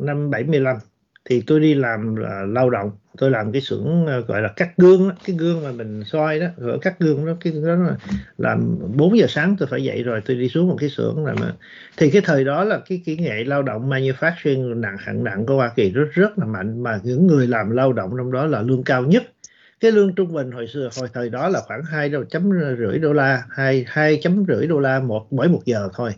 [0.00, 0.76] năm 75
[1.24, 2.90] thì tôi đi làm là lao động.
[3.18, 6.40] Tôi làm cái xưởng à, gọi là cắt gương đó, cái gương mà mình soi
[6.40, 7.96] đó gọi cắt gương đó cái đó là
[8.38, 11.36] làm 4 giờ sáng tôi phải dậy rồi tôi đi xuống một cái xưởng làm
[11.96, 15.54] thì cái thời đó là cái kỹ nghệ lao động manufacturing nặng hạng nặng của
[15.54, 18.62] Hoa Kỳ rất rất là mạnh mà những người làm lao động trong đó là
[18.62, 19.22] lương cao nhất
[19.80, 23.12] cái lương trung bình hồi xưa, hồi thời đó là khoảng hai chấm rưỡi đô
[23.12, 26.10] la, hai hai chấm rưỡi đô la một mỗi một giờ thôi.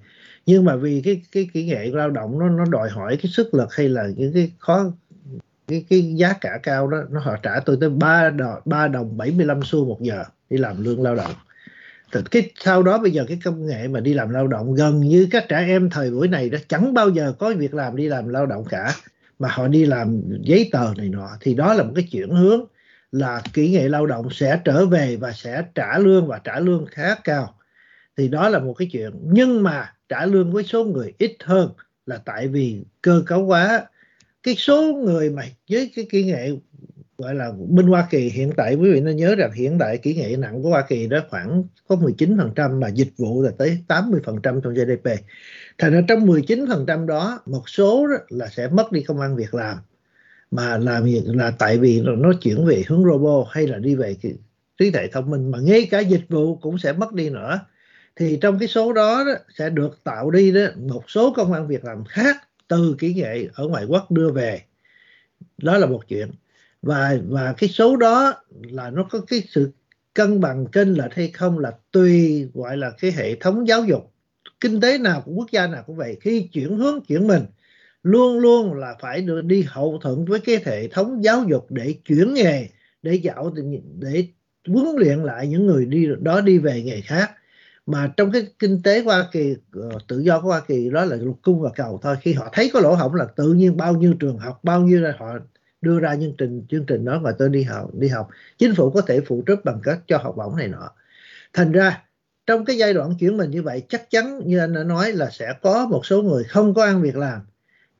[0.47, 3.55] Nhưng mà vì cái cái kỹ nghệ lao động nó nó đòi hỏi cái sức
[3.55, 4.93] lực hay là những cái khó,
[5.69, 9.17] cái cái giá cả cao đó, nó họ trả tôi tới ba đồng ba đồng
[9.17, 11.33] 75 xu một giờ đi làm lương lao động.
[12.13, 15.01] Thì cái sau đó bây giờ cái công nghệ mà đi làm lao động gần
[15.01, 18.09] như các trẻ em thời buổi này đó chẳng bao giờ có việc làm đi
[18.09, 18.95] làm lao động cả,
[19.39, 21.29] mà họ đi làm giấy tờ này nọ.
[21.41, 22.65] Thì đó là một cái chuyển hướng
[23.13, 26.87] là kỹ nghệ lao động sẽ trở về và sẽ trả lương và trả lương
[26.91, 27.55] khá cao.
[28.17, 29.11] Thì đó là một cái chuyện.
[29.23, 31.71] Nhưng mà trả lương với số người ít hơn
[32.07, 33.87] là tại vì cơ cấu hóa.
[34.43, 36.51] Cái số người mà với cái kỹ nghệ
[37.19, 40.15] gọi là bên Hoa Kỳ, hiện tại quý vị nên nhớ rằng hiện tại kỹ
[40.15, 44.61] nghệ nặng của Hoa Kỳ đó khoảng có 19% mà dịch vụ là tới 80%
[44.61, 45.11] trong GDP.
[45.79, 49.55] Thành ra trong 19% đó, một số đó là sẽ mất đi công ăn việc
[49.55, 49.77] làm
[50.53, 54.17] mà làm việc là tại vì nó chuyển về hướng robot hay là đi về
[54.23, 54.33] cái
[54.79, 57.61] trí tuệ thông minh mà ngay cả dịch vụ cũng sẽ mất đi nữa.
[58.17, 61.67] Thì trong cái số đó, đó sẽ được tạo đi đó một số công an
[61.67, 62.37] việc làm khác
[62.69, 64.63] từ kỹ nghệ ở ngoại quốc đưa về.
[65.59, 66.31] Đó là một chuyện.
[66.83, 69.71] Và và cái số đó là nó có cái sự
[70.15, 74.13] cân bằng trên lệch hay không là tùy gọi là cái hệ thống giáo dục
[74.61, 76.17] kinh tế nào của quốc gia nào cũng vậy.
[76.21, 77.43] Khi chuyển hướng chuyển mình
[78.03, 81.95] luôn luôn là phải được đi hậu thuẫn với cái hệ thống giáo dục để
[82.05, 82.69] chuyển nghề,
[83.03, 83.55] để dạo
[83.99, 84.27] để
[84.69, 87.31] huấn luyện lại những người đi, đó đi về nghề khác.
[87.87, 91.17] Mà trong cái kinh tế Hoa Kỳ ờ, tự do của Hoa Kỳ, đó là
[91.17, 92.17] luật cung và cầu thôi.
[92.21, 95.01] Khi họ thấy có lỗ hổng là tự nhiên bao nhiêu trường học, bao nhiêu
[95.01, 95.39] là họ
[95.81, 98.29] đưa ra chương trình chương trình đó và tôi đi học đi học.
[98.59, 100.91] Chính phủ có thể phụ trách bằng cách cho học bổng này nọ.
[101.53, 102.03] Thành ra,
[102.47, 105.31] trong cái giai đoạn chuyển mình như vậy, chắc chắn như anh đã nói là
[105.31, 107.41] sẽ có một số người không có ăn việc làm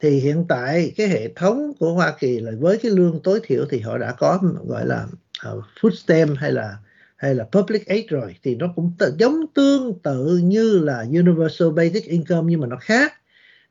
[0.03, 3.65] thì hiện tại cái hệ thống của Hoa Kỳ là với cái lương tối thiểu
[3.71, 5.07] thì họ đã có gọi là
[5.53, 6.77] uh, food stamp hay là
[7.17, 8.37] hay là public aid rồi.
[8.43, 12.77] Thì nó cũng tự, giống tương tự như là universal basic income nhưng mà nó
[12.81, 13.13] khác.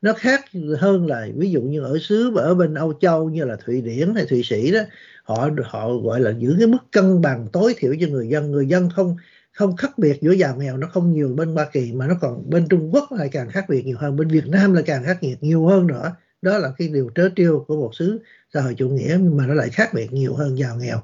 [0.02, 0.44] Nó khác
[0.78, 4.14] hơn là ví dụ như ở xứ ở bên Âu Châu như là Thụy Điển
[4.14, 4.80] hay Thụy Sĩ đó
[5.24, 8.50] họ họ gọi là giữ cái mức cân bằng tối thiểu cho người dân.
[8.50, 9.16] Người dân không
[9.52, 12.50] không khác biệt giữa giàu nghèo nó không nhiều bên Hoa Kỳ, mà nó còn
[12.50, 15.18] bên Trung Quốc lại càng khác biệt nhiều hơn, bên Việt Nam là càng khác
[15.20, 16.14] biệt nhiều hơn nữa.
[16.42, 18.20] Đó là cái điều trớ trêu của một xứ
[18.54, 21.02] xã hội chủ nghĩa, nhưng mà nó lại khác biệt nhiều hơn giàu nghèo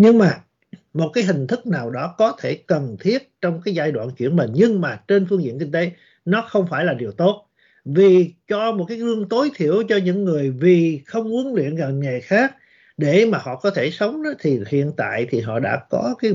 [0.00, 0.40] nhưng mà
[0.94, 4.36] một cái hình thức nào đó có thể cần thiết trong cái giai đoạn chuyển
[4.36, 5.92] mình, nhưng mà trên phương diện kinh tế,
[6.24, 7.46] nó không phải là điều tốt.
[7.84, 12.00] Vì cho một cái lương tối thiểu cho những người vì không huấn luyện gần
[12.00, 12.56] nghề khác
[12.96, 16.32] để mà họ có thể sống đó, thì hiện tại thì họ đã có cái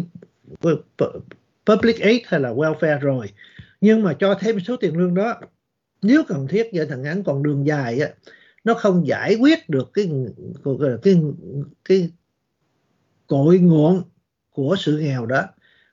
[1.65, 3.29] public aid hay là welfare rồi.
[3.81, 5.41] Nhưng mà cho thêm số tiền lương đó
[6.01, 8.09] nếu cần thiết giai thằng ngắn còn đường dài á
[8.65, 10.11] nó không giải quyết được cái
[10.63, 11.15] cái cái,
[11.85, 12.11] cái
[13.27, 14.03] cội nguồn
[14.51, 15.43] của sự nghèo đó.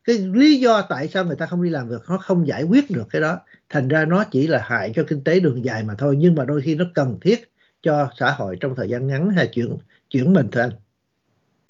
[0.04, 2.90] Cái lý do tại sao người ta không đi làm việc nó không giải quyết
[2.90, 3.38] được cái đó.
[3.68, 6.44] Thành ra nó chỉ là hại cho kinh tế đường dài mà thôi nhưng mà
[6.44, 7.52] đôi khi nó cần thiết
[7.82, 9.76] cho xã hội trong thời gian ngắn hay chuyển
[10.10, 10.62] chuyển mình thôi.
[10.62, 10.72] anh.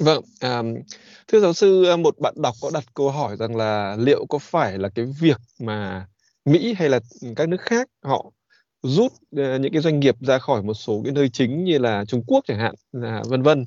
[0.05, 0.63] Vâng, à,
[1.29, 4.39] thưa giáo sư, ờ, một bạn đọc có đặt câu hỏi rằng là liệu có
[4.39, 6.07] phải là cái việc mà
[6.45, 7.01] Mỹ hay là
[7.37, 8.31] các nước khác họ
[8.83, 12.05] rút uh, những cái doanh nghiệp ra khỏi một số cái nơi chính như là
[12.05, 13.65] Trung Quốc chẳng hạn, là vân vân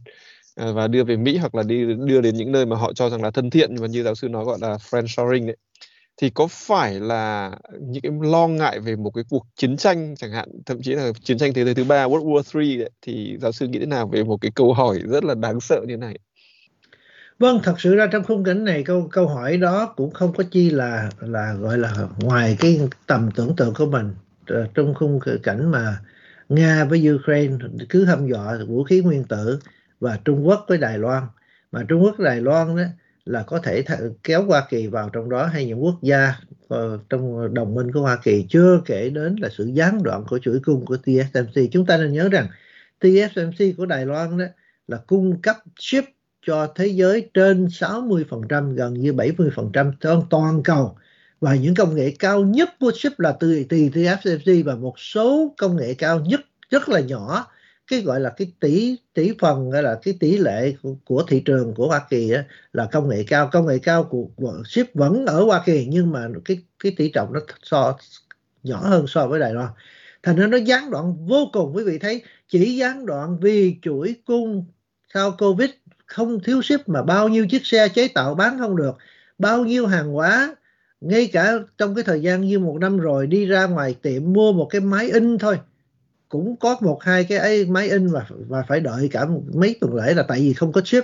[0.55, 3.09] ờ, và đưa về Mỹ hoặc là đi đưa đến những nơi mà họ cho
[3.09, 5.57] rằng là thân thiện nhưng mà như giáo sư nói gọi là friendshoring đấy
[6.17, 10.31] thì có phải là những cái lo ngại về một cái cuộc chiến tranh chẳng
[10.31, 10.49] hạn?
[10.65, 13.67] Thậm chí là chiến tranh thế giới thứ ba World War III thì giáo sư
[13.67, 16.19] nghĩ thế nào về một cái câu hỏi rất là đáng sợ như này?
[17.39, 20.43] Vâng, thật sự ra trong khung cảnh này câu câu hỏi đó cũng không có
[20.51, 24.13] chi là là gọi là ngoài cái tầm tưởng tượng của mình.
[24.47, 25.97] Ờ, trong khung cảnh mà
[26.49, 27.57] Nga với Ukraine
[27.89, 29.59] cứ hăm dọa vũ khí nguyên tử
[29.99, 31.23] và Trung Quốc với Đài Loan.
[31.71, 32.83] Mà Trung Quốc Đài Loan đó
[33.25, 36.33] là có thể th- kéo Hoa Kỳ vào trong đó hay những quốc gia
[36.73, 40.39] uh, trong đồng minh của Hoa Kỳ chưa kể đến là sự gián đoạn của
[40.39, 42.47] chuỗi cung của TSMC chúng ta nên nhớ rằng
[42.99, 44.45] TSMC của Đài Loan đó
[44.87, 46.03] là cung cấp chip
[46.47, 50.97] cho thế giới trên 60% gần như 70% toàn toàn cầu.
[51.41, 55.75] Và những công nghệ cao nhất của chip là từ TSMC và một số công
[55.75, 57.47] nghệ cao nhất rất là nhỏ
[57.87, 61.41] cái gọi là cái tỷ tỷ phần hay là cái tỷ lệ của, của thị
[61.45, 62.39] trường của Hoa Kỳ đó,
[62.73, 63.49] là công nghệ cao.
[63.51, 67.09] Công nghệ cao của, của ship vẫn ở Hoa Kỳ nhưng mà cái cái tỷ
[67.09, 67.97] trọng nó so
[68.63, 69.69] nhỏ hơn so với Đài Loan.
[70.23, 71.75] Thành ra nó gián đoạn vô cùng.
[71.75, 74.65] Quý vị thấy chỉ gián đoạn vì chuỗi cung
[75.13, 75.69] sau Covid
[76.05, 78.97] không thiếu ship mà bao nhiêu chiếc xe chế tạo bán không được.
[79.37, 80.55] Bao nhiêu hàng hóa
[81.01, 84.53] ngay cả trong cái thời gian như một năm rồi đi ra ngoài tiệm mua
[84.53, 85.59] một cái máy in thôi
[86.37, 89.95] cũng có một hai cái ấy, máy in và và phải đợi cả mấy tuần
[89.95, 91.03] lễ là tại vì không có chip.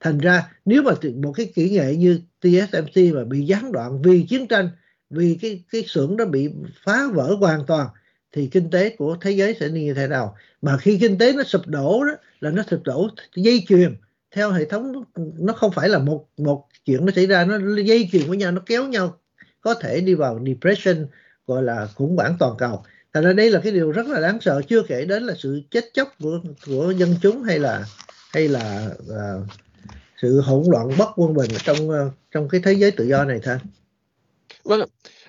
[0.00, 0.92] Thành ra nếu mà
[1.22, 4.70] một cái kỹ nghệ như TSMC mà bị gián đoạn vì chiến tranh
[5.10, 6.50] vì cái cái xưởng đó bị
[6.84, 7.86] phá vỡ hoàn toàn
[8.32, 10.36] thì kinh tế của thế giới sẽ như thế nào?
[10.62, 13.96] Mà khi kinh tế nó sụp đổ đó là nó sụp đổ dây chuyền
[14.30, 15.04] theo hệ thống
[15.38, 18.52] nó không phải là một một chuyện nó xảy ra nó dây chuyền với nhau
[18.52, 19.16] nó kéo nhau
[19.60, 21.06] có thể đi vào depression
[21.46, 24.40] gọi là khủng hoảng toàn cầu thành ra đây là cái điều rất là đáng
[24.40, 27.84] sợ chưa kể đến là sự chết chóc của của dân chúng hay là
[28.32, 29.46] hay là uh,
[30.22, 33.40] sự hỗn loạn bất quân bình trong uh, trong cái thế giới tự do này
[33.44, 33.56] thôi
[34.64, 34.80] vâng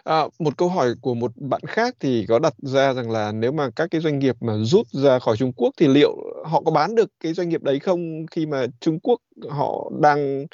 [0.04, 3.52] À, một câu hỏi của một bạn khác thì có đặt ra rằng là nếu
[3.52, 6.16] mà các cái doanh nghiệp mà rút ra khỏi Trung Quốc thì liệu
[6.46, 10.46] họ có bán được cái doanh nghiệp đấy không khi mà Trung Quốc họ đang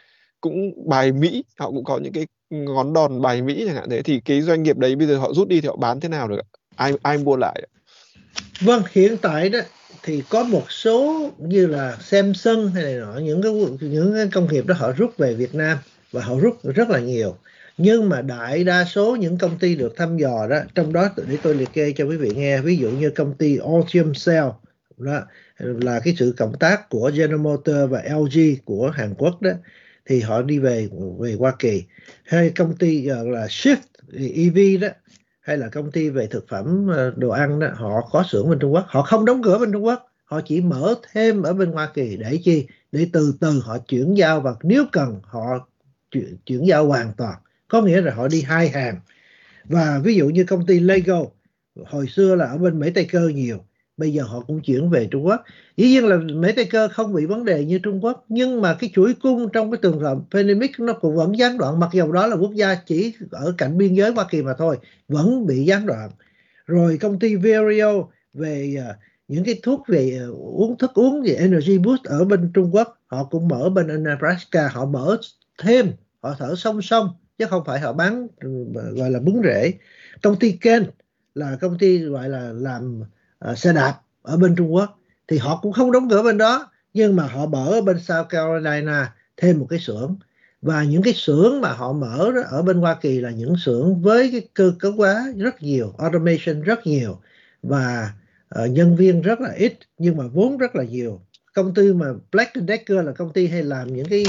[0.41, 4.01] cũng bài Mỹ họ cũng có những cái ngón đòn bài Mỹ chẳng hạn thế
[4.01, 6.27] thì cái doanh nghiệp đấy bây giờ họ rút đi thì họ bán thế nào
[6.27, 6.41] được
[6.77, 7.67] ai ai mua lại?
[8.61, 9.59] Vâng hiện tại đó
[10.03, 14.53] thì có một số như là Samsung hay là nọ, những cái những cái công
[14.53, 15.77] nghiệp đó họ rút về Việt Nam
[16.11, 17.37] và họ rút rất là nhiều.
[17.77, 21.37] Nhưng mà đại đa số những công ty được thăm dò đó, trong đó để
[21.43, 24.47] tôi liệt kê cho quý vị nghe, ví dụ như công ty Altium Cell,
[24.97, 25.21] đó
[25.57, 29.51] là cái sự cộng tác của General Motors và LG của Hàn Quốc đó,
[30.05, 31.83] thì họ đi về về Hoa Kỳ.
[32.23, 33.77] Hay công ty là Shift
[34.35, 34.87] EV đó
[35.47, 38.59] hay là công ty về thực phẩm ờ, đồ ăn đó họ có xưởng bên
[38.59, 41.71] Trung Quốc họ không đóng cửa bên Trung Quốc họ chỉ mở thêm ở bên
[41.71, 42.67] Hoa Kỳ để chi?
[42.91, 45.69] Để từ từ họ chuyển giao và nếu cần họ
[46.11, 47.35] chuyển, chuyển giao hoàn toàn.
[47.67, 48.99] Có nghĩa là họ đi hai hàng.
[49.63, 51.25] Và ví dụ như công ty Lego
[51.85, 53.57] hồi xưa là ở bên Mỹ Tây Cơ nhiều
[53.97, 55.43] bây giờ họ cũng chuyển về Trung Quốc.
[55.77, 58.73] Dĩ nhiên là Mỹ tay Cơ không bị vấn đề như Trung Quốc, nhưng mà
[58.79, 62.11] cái chuỗi cung trong cái tường rộng pandemic nó cũng vẫn gián đoạn, mặc dù
[62.11, 64.77] đó là quốc gia chỉ ở cạnh biên giới Hoa Kỳ mà thôi,
[65.07, 66.09] vẫn bị gián đoạn.
[66.65, 71.33] Rồi công ty Verio về à, những cái thuốc về à, uống, thức uống về
[71.33, 75.17] energy boost ở bên Trung Quốc, họ cũng mở bên Nebraska, họ mở
[75.61, 75.91] thêm,
[76.21, 78.27] họ thở song song, chứ không phải họ bán,
[78.95, 79.73] gọi là bứng rễ.
[80.21, 80.83] Công ty Ken
[81.35, 83.03] là công ty gọi là làm
[83.51, 86.71] uh, xe đạp ở bên Trung Quốc thì họ cũng không đóng cửa bên đó
[86.93, 90.15] nhưng mà họ mở ở bên South Carolina thêm một cái xưởng.
[90.61, 94.01] Và những cái xưởng mà họ mở đó, ở bên Hoa Kỳ là những xưởng
[94.01, 97.19] với cái cơ cấu hóa rất nhiều automation rất nhiều
[97.63, 98.13] và
[98.63, 101.21] uh, nhân viên rất là ít nhưng mà vốn rất là nhiều.
[101.53, 104.25] Công ty mà Black Decker là công ty hay làm những cái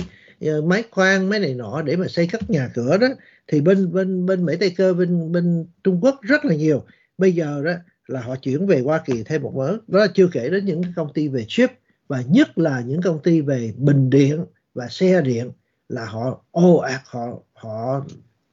[0.59, 3.07] uh, máy khoan máy này nọ để mà xây cất nhà cửa đó
[3.47, 6.85] thì bên bên bên Mỹ Tây Cơ bên bên Trung Quốc rất là nhiều.
[7.19, 7.73] Bây giờ đó
[8.09, 9.77] là họ chuyển về Hoa Kỳ thêm một mớ.
[9.87, 11.71] Đó là chưa kể đến những công ty về chip
[12.09, 14.45] và nhất là những công ty về bình điện
[14.75, 15.51] và xe điện
[15.89, 18.07] là họ ồ ạt họ họ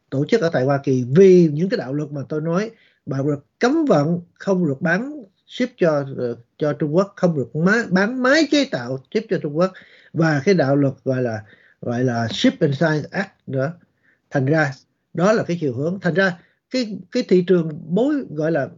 [0.09, 1.05] tổ chức ở tại Hoa Kỳ.
[1.15, 2.71] Vì những cái đạo luật mà tôi nói
[3.05, 6.05] mà được cấm vận không được bán ship cho
[6.57, 9.71] cho Trung Quốc không được má, bán máy chế tạo ship cho Trung Quốc.
[10.13, 11.43] Và cái đạo luật gọi là
[11.81, 13.73] gọi là ship and science act nữa
[14.29, 14.71] thành ra
[15.13, 15.99] đó là cái chiều hướng.
[15.99, 16.37] Thành ra
[16.69, 18.69] cái cái thị trường bối gọi là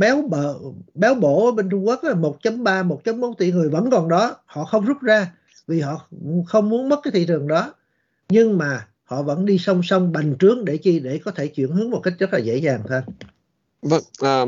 [0.00, 0.54] béo bở
[0.94, 4.36] béo bổ ở bên Trung Quốc là 1.3 1.4 tỷ người vẫn còn đó.
[4.46, 5.32] Họ không rút ra
[5.66, 6.08] vì họ
[6.46, 7.74] không muốn mất cái thị trường đó.
[8.28, 11.00] Nhưng mà họ vẫn đi song song bành trướng để chi?
[11.00, 13.00] Để có thể chuyển hướng một cách rất là dễ dàng thôi.
[13.82, 14.44] Vâng, à,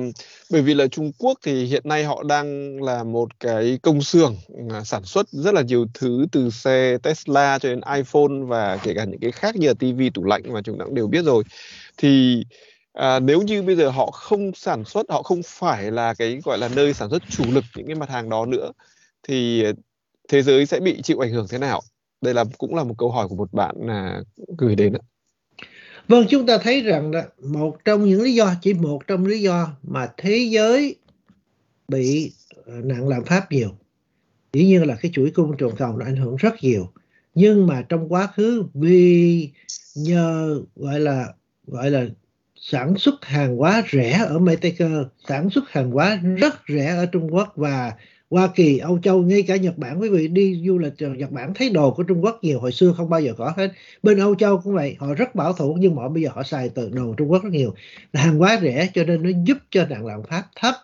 [0.50, 4.36] bởi vì là Trung Quốc thì hiện nay họ đang là một cái công xưởng
[4.70, 8.94] à, sản xuất rất là nhiều thứ từ xe Tesla cho đến iPhone và kể
[8.94, 11.24] cả những cái khác như là TV, tủ lạnh mà chúng ta cũng đều biết
[11.24, 11.44] rồi.
[11.96, 12.42] Thì
[12.92, 16.58] à, nếu như bây giờ họ không sản xuất, họ không phải là cái gọi
[16.58, 18.72] là nơi sản xuất chủ lực những cái mặt hàng đó nữa
[19.22, 19.64] thì
[20.28, 21.82] thế giới sẽ bị chịu ảnh hưởng thế nào?
[22.20, 24.22] Đây là cũng là một câu hỏi của một bạn là
[24.58, 24.92] gửi đến.
[26.08, 29.40] Vâng, chúng ta thấy rằng là một trong những lý do, chỉ một trong lý
[29.40, 30.96] do mà thế giới
[31.88, 32.32] bị
[32.66, 33.70] à, nạn lạm phát nhiều.
[34.52, 36.92] Dĩ nhiên là cái chuỗi cung toàn cầu nó ảnh hưởng rất nhiều.
[37.34, 39.50] Nhưng mà trong quá khứ vì
[39.94, 41.26] nhờ gọi là
[41.66, 42.06] gọi là
[42.62, 44.86] sản xuất hàng hóa rẻ ở Mexico,
[45.28, 47.92] sản xuất hàng hóa rất rẻ ở Trung Quốc và
[48.30, 51.54] Hoa Kỳ, Âu Châu, ngay cả Nhật Bản quý vị đi du lịch Nhật Bản
[51.54, 53.72] thấy đồ của Trung Quốc nhiều hồi xưa không bao giờ có hết.
[54.02, 56.68] Bên Âu Châu cũng vậy, họ rất bảo thủ nhưng mà bây giờ họ xài
[56.68, 57.74] từ đồ Trung Quốc rất nhiều.
[58.12, 60.74] Hàng hóa rẻ cho nên nó giúp cho nạn lạm phát thấp,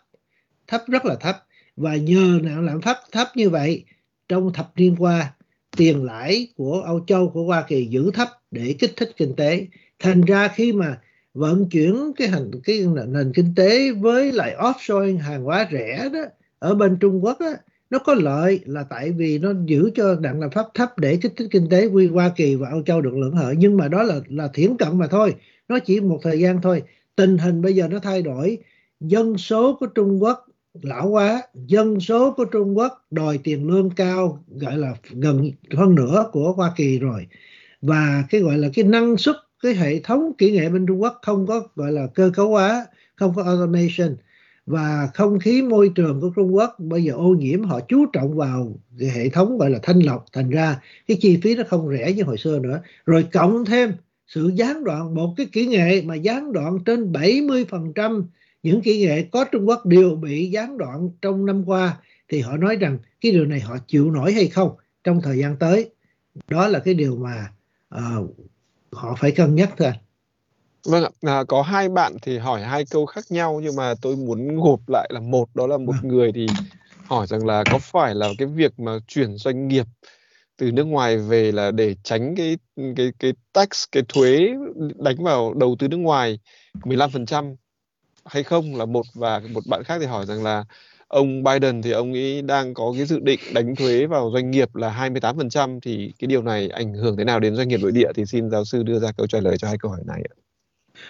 [0.66, 1.36] thấp rất là thấp.
[1.76, 3.84] Và nhờ nạn lạm phát thấp như vậy
[4.28, 5.32] trong thập niên qua
[5.76, 9.66] tiền lãi của Âu Châu của Hoa Kỳ giữ thấp để kích thích kinh tế.
[9.98, 10.98] Thành ra khi mà
[11.34, 16.20] vận chuyển cái hành cái nền kinh tế với lại offshore hàng hóa rẻ đó
[16.58, 17.50] ở bên Trung Quốc á,
[17.90, 21.32] nó có lợi là tại vì nó giữ cho đặng lạm phát thấp để kích
[21.36, 23.54] thích kinh tế quy Hoa Kỳ và Âu Châu được lưỡng lợi.
[23.58, 25.34] Nhưng mà đó là là thiển cận mà thôi
[25.68, 26.82] nó chỉ một thời gian thôi.
[27.16, 28.58] Tình hình bây giờ nó thay đổi.
[29.00, 30.46] Dân số của Trung Quốc
[30.82, 35.94] lão hóa dân số của Trung Quốc đòi tiền lương cao gọi là gần hơn
[35.94, 37.26] nữa của Hoa Kỳ rồi.
[37.82, 41.18] Và cái gọi là cái năng suất cái hệ thống kỹ nghệ bên Trung Quốc
[41.22, 42.86] không có gọi là cơ cấu hóa
[43.16, 44.16] không có automation
[44.66, 48.36] và không khí môi trường của Trung Quốc bây giờ ô nhiễm họ chú trọng
[48.36, 51.90] vào cái hệ thống gọi là thanh lọc thành ra cái chi phí nó không
[51.90, 52.80] rẻ như hồi xưa nữa.
[53.06, 53.92] Rồi cộng thêm
[54.26, 58.24] sự gián đoạn một cái kỹ nghệ mà gián đoạn trên 70%
[58.62, 61.96] những kỹ nghệ có Trung Quốc đều bị gián đoạn trong năm qua
[62.28, 64.70] thì họ nói rằng cái điều này họ chịu nổi hay không
[65.04, 65.90] trong thời gian tới?
[66.48, 67.52] Đó là cái điều mà
[67.94, 68.36] uh,
[68.93, 69.93] họ phải cân nhắc thôi
[70.86, 74.16] Vâng ạ, à, có hai bạn thì hỏi hai câu khác nhau nhưng mà tôi
[74.16, 76.09] muốn gộp lại là một đó là một vâng.
[76.09, 76.55] người thì
[77.05, 79.86] hỏi rằng là có phải là cái việc mà chuyển doanh nghiệp
[80.57, 82.59] từ nước ngoài về là để tránh cái
[82.97, 84.49] cái cái tax cái thuế
[84.97, 86.39] đánh vào đầu tư nước ngoài
[86.84, 87.57] 15%
[88.24, 88.76] hay không?
[88.76, 90.64] Là một và một bạn khác thì hỏi rằng là
[91.09, 94.74] ông Biden thì ông ấy đang có cái dự định đánh thuế vào doanh nghiệp
[94.74, 98.09] là 28% thì cái điều này ảnh hưởng thế nào đến doanh nghiệp nội địa
[98.14, 100.34] thì xin giáo sư đưa ra câu trả lời cho hai câu hỏi này ạ.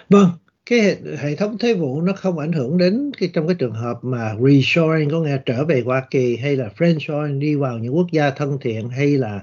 [0.08, 0.28] Vâng,
[0.66, 3.72] cái hệ, hệ thống thuế vụ nó không ảnh hưởng đến cái trong cái trường
[3.72, 7.96] hợp mà reshoring có nghe trở về Hoa Kỳ hay là friendshoring đi vào những
[7.96, 9.40] quốc gia thân thiện hay là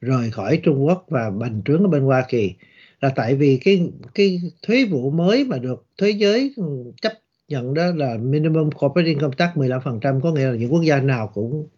[0.00, 2.54] rời khỏi Trung Quốc và bành trướng ở bên Hoa Kỳ
[3.00, 6.54] là tại vì cái cái thuế vụ mới mà được thế giới
[7.02, 7.12] chấp
[7.48, 11.30] nhận đó là minimum corporate income tax 15% có nghĩa là những quốc gia nào
[11.34, 11.68] cũng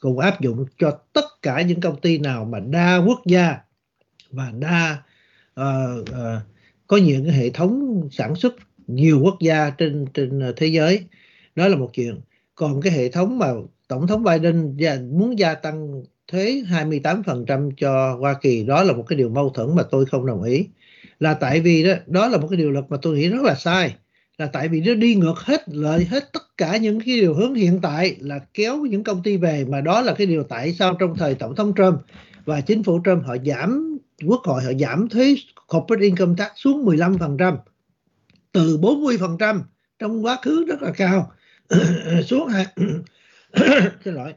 [0.00, 3.58] cũng áp dụng cho tất cả những công ty nào mà đa quốc gia
[4.30, 5.02] và đa
[5.60, 6.42] uh, uh,
[6.86, 8.54] có những hệ thống sản xuất
[8.86, 11.04] nhiều quốc gia trên trên thế giới.
[11.54, 12.20] Đó là một chuyện.
[12.54, 13.46] Còn cái hệ thống mà
[13.88, 14.76] tổng thống Biden
[15.18, 19.76] muốn gia tăng thuế 28% cho Hoa Kỳ đó là một cái điều mâu thuẫn
[19.76, 20.68] mà tôi không đồng ý.
[21.20, 23.54] Là tại vì đó đó là một cái điều luật mà tôi nghĩ rất là
[23.54, 23.94] sai
[24.38, 27.54] là tại vì nó đi ngược hết, lợi hết tất cả những cái điều hướng
[27.54, 30.94] hiện tại là kéo những công ty về mà đó là cái điều tại sao
[30.94, 32.00] trong thời tổng thống Trump
[32.44, 35.34] và chính phủ Trump họ giảm, quốc hội họ giảm thuế
[35.66, 37.56] corporate income tax xuống 15%
[38.52, 39.60] từ 40%
[39.98, 41.32] trong quá khứ rất là cao,
[42.26, 42.66] xuống hai
[44.04, 44.34] xin lỗi.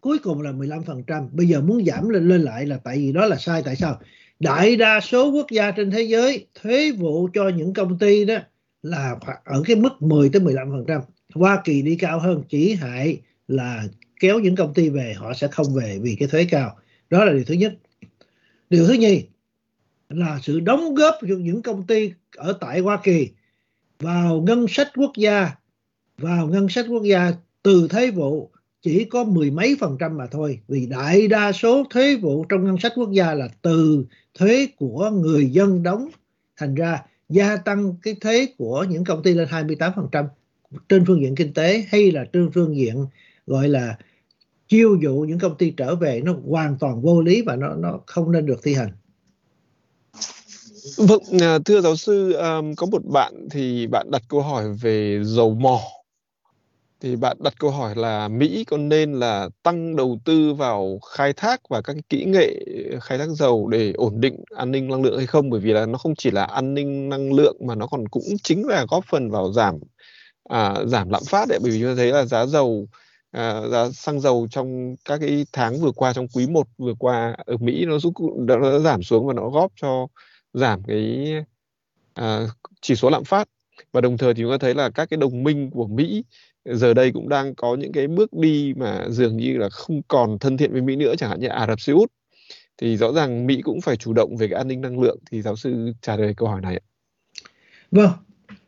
[0.00, 3.26] Cuối cùng là 15% bây giờ muốn giảm lên lên lại là tại vì đó
[3.26, 4.00] là sai, tại sao?
[4.40, 8.36] Đại đa số quốc gia trên thế giới thuế vụ cho những công ty đó
[8.82, 11.00] là ở cái mức 10 tới 15%.
[11.34, 13.84] Hoa Kỳ đi cao hơn, chỉ hại là
[14.20, 16.76] kéo những công ty về, họ sẽ không về vì cái thuế cao.
[17.10, 17.74] Đó là điều thứ nhất.
[18.70, 19.24] Điều thứ nhì
[20.08, 23.28] là sự đóng góp của những công ty ở tại Hoa Kỳ
[23.98, 25.50] vào ngân sách quốc gia,
[26.18, 27.32] vào ngân sách quốc gia
[27.62, 28.50] từ thuế vụ
[28.86, 30.58] chỉ có mười mấy phần trăm mà thôi.
[30.68, 34.04] Vì đại đa số thuế vụ trong ngân sách quốc gia là từ
[34.38, 36.08] thuế của người dân đóng.
[36.56, 40.26] Thành ra gia tăng cái thuế của những công ty lên 28%
[40.88, 43.06] trên phương diện kinh tế hay là trên phương diện
[43.46, 43.98] gọi là
[44.68, 48.00] chiêu dụ những công ty trở về nó hoàn toàn vô lý và nó nó
[48.06, 48.92] không nên được thi hành.
[50.96, 55.20] Vâng, à, thưa giáo sư, à, có một bạn thì bạn đặt câu hỏi về
[55.24, 55.80] dầu mỏ
[57.06, 61.32] thì bạn đặt câu hỏi là Mỹ có nên là tăng đầu tư vào khai
[61.32, 65.02] thác và các kỹ nghệ ờ, khai thác dầu để ổn định an ninh năng
[65.02, 65.50] lượng hay không?
[65.50, 68.22] Bởi vì là nó không chỉ là an ninh năng lượng mà nó còn cũng
[68.42, 69.74] chính là góp phần vào giảm
[70.48, 71.58] à, giảm lạm phát đấy.
[71.62, 72.88] Bởi vì chúng ta thấy là giá dầu
[73.30, 77.36] à, giá xăng dầu trong các cái tháng vừa qua trong quý 1 vừa qua
[77.46, 80.06] ở Mỹ nó giúp nó, nó giảm xuống và nó góp cho
[80.52, 81.32] giảm cái
[82.14, 82.46] à,
[82.80, 83.48] chỉ số lạm phát
[83.92, 86.24] và đồng thời thì chúng ta thấy là các cái đồng minh của Mỹ
[86.72, 90.38] giờ đây cũng đang có những cái bước đi mà dường như là không còn
[90.38, 92.12] thân thiện với Mỹ nữa chẳng hạn như Ả Rập Xê Út
[92.78, 95.42] thì rõ ràng Mỹ cũng phải chủ động về cái an ninh năng lượng thì
[95.42, 96.84] giáo sư trả lời câu hỏi này ạ.
[97.90, 98.10] Vâng,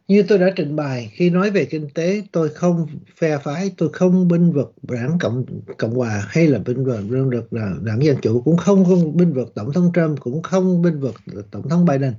[0.09, 2.86] như tôi đã trình bày khi nói về kinh tế tôi không
[3.16, 5.44] phe phái tôi không binh vực đảng cộng
[5.78, 9.32] cộng hòa hay là binh vực đảng, là đảng dân chủ cũng không không binh
[9.32, 11.14] vực tổng thống Trump cũng không binh vực
[11.51, 12.14] tổng thống Biden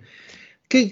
[0.70, 0.92] cái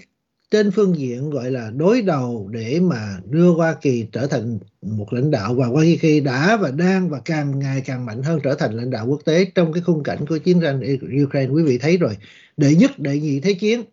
[0.51, 5.13] trên phương diện gọi là đối đầu để mà đưa Hoa Kỳ trở thành một
[5.13, 8.55] lãnh đạo và Hoa Kỳ đã và đang và càng ngày càng mạnh hơn trở
[8.55, 10.81] thành lãnh đạo quốc tế trong cái khung cảnh của chiến tranh
[11.23, 11.51] Ukraine.
[11.53, 12.17] Quý vị thấy rồi,
[12.57, 13.83] đệ nhất, đệ nhị thế chiến,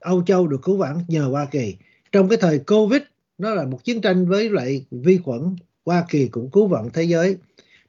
[0.00, 1.76] Âu Châu được cứu vãn nhờ Hoa Kỳ.
[2.12, 3.02] Trong cái thời Covid,
[3.38, 7.02] nó là một chiến tranh với lại vi khuẩn, Hoa Kỳ cũng cứu vãn thế
[7.02, 7.36] giới.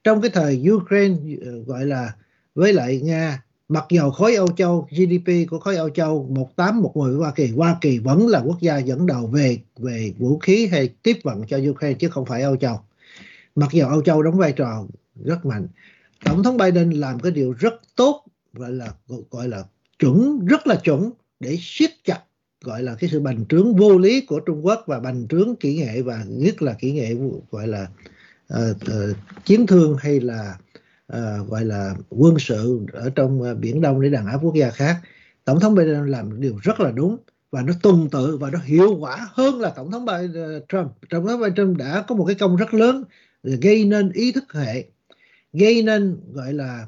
[0.03, 1.15] Trong cái thời Ukraine,
[1.65, 2.13] gọi là
[2.55, 6.97] với lại Nga Mặc dầu khối Âu Châu, GDP của khối Âu Châu 18 một
[6.97, 10.67] người Hoa Kỳ, Hoa Kỳ vẫn là quốc gia dẫn đầu về về vũ khí
[10.67, 12.79] hay tiếp vận cho Ukraine chứ không phải Âu Châu.
[13.55, 14.85] Mặc dù Âu Châu đóng vai trò
[15.23, 15.67] rất mạnh.
[16.25, 18.93] Tổng thống Biden làm cái điều rất tốt gọi là
[19.31, 19.63] gọi là
[19.99, 22.19] chuẩn rất là chuẩn để siết chặt
[22.63, 25.75] gọi là cái sự bành trướng vô lý của Trung Quốc và bành trướng kỹ
[25.75, 27.15] nghệ và nhất là kỹ nghệ
[27.51, 27.87] gọi là
[28.53, 29.15] uh, uh,
[29.45, 30.57] chiến thương hay là
[31.17, 34.69] uh, gọi là quân sự ở trong uh, biển Đông để đàn áp quốc gia
[34.69, 34.95] khác.
[35.45, 37.17] Tổng thống Biden làm điều rất là đúng
[37.51, 40.91] và nó tương tự và nó hiệu quả hơn là tổng thống Biden, ờ, Trump.
[41.09, 43.03] Tổng thống Biden Trump đã có một cái công rất lớn
[43.43, 44.85] gây nên ý thức hệ
[45.53, 46.87] gây nên gọi là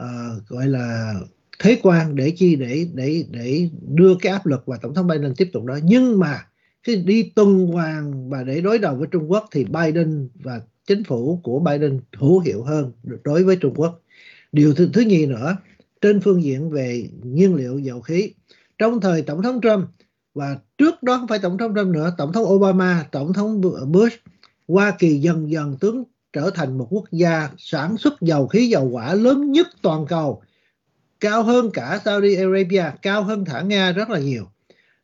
[0.00, 1.14] uh, gọi là
[1.58, 5.34] thế quan để chi để để để đưa cái áp lực và tổng thống Biden
[5.36, 5.78] tiếp tục đó.
[5.82, 6.46] Nhưng mà
[6.82, 11.04] khi đi tuần hoàn và để đối đầu với Trung Quốc thì Biden và chính
[11.04, 12.92] phủ của Biden hữu hiệu hơn
[13.24, 14.00] đối với Trung Quốc.
[14.52, 15.56] Điều thứ, thứ nhì nữa,
[16.00, 18.32] trên phương diện về nhiên liệu dầu khí,
[18.78, 19.88] trong thời Tổng thống Trump
[20.34, 24.16] và trước đó không phải Tổng thống Trump nữa, Tổng thống Obama, Tổng thống Bush,
[24.68, 28.88] Hoa Kỳ dần dần tướng trở thành một quốc gia sản xuất dầu khí dầu
[28.92, 30.42] quả lớn nhất toàn cầu,
[31.20, 34.46] cao hơn cả Saudi Arabia, cao hơn thả Nga rất là nhiều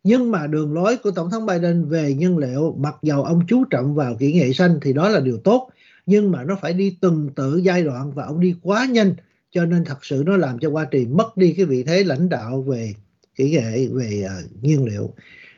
[0.07, 3.65] nhưng mà đường lối của tổng thống Biden về nhiên liệu mặc dầu ông chú
[3.65, 5.71] trọng vào kỹ nghệ xanh thì đó là điều tốt
[6.07, 9.15] nhưng mà nó phải đi từng tự giai đoạn và ông đi quá nhanh
[9.51, 12.29] cho nên thật sự nó làm cho Hoa Kỳ mất đi cái vị thế lãnh
[12.29, 12.93] đạo về
[13.35, 15.15] kỹ nghệ về uh, nhiên liệu.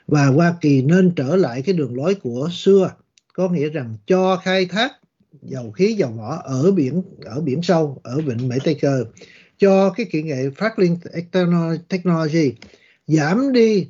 [0.06, 2.90] Và Hoa Kỳ nên trở lại cái đường lối của xưa
[3.34, 4.92] có nghĩa rằng cho khai thác
[5.42, 9.04] dầu khí dầu mỏ ở biển ở biển sâu ở vịnh Mỹ Tây Cơ
[9.58, 10.96] cho cái kỹ nghệ Franklin
[11.88, 12.52] Technology
[13.06, 13.88] giảm đi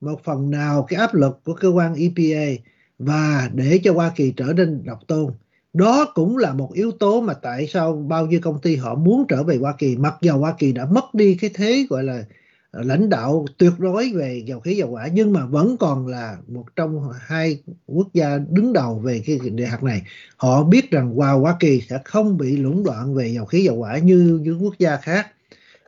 [0.00, 2.62] một phần nào cái áp lực của cơ quan EPA
[2.98, 5.32] và để cho Hoa Kỳ trở nên độc tôn.
[5.72, 9.24] Đó cũng là một yếu tố mà tại sao bao nhiêu công ty họ muốn
[9.28, 12.24] trở về Hoa Kỳ mặc dầu Hoa Kỳ đã mất đi cái thế gọi là
[12.70, 16.36] ờ, lãnh đạo tuyệt đối về dầu khí dầu hỏa nhưng mà vẫn còn là
[16.48, 20.02] một trong hai quốc gia đứng đầu về cái đề hạt này.
[20.36, 23.76] Họ biết rằng wow, Hoa Kỳ sẽ không bị lũng đoạn về dầu khí dầu
[23.76, 25.26] hỏa như những quốc gia khác.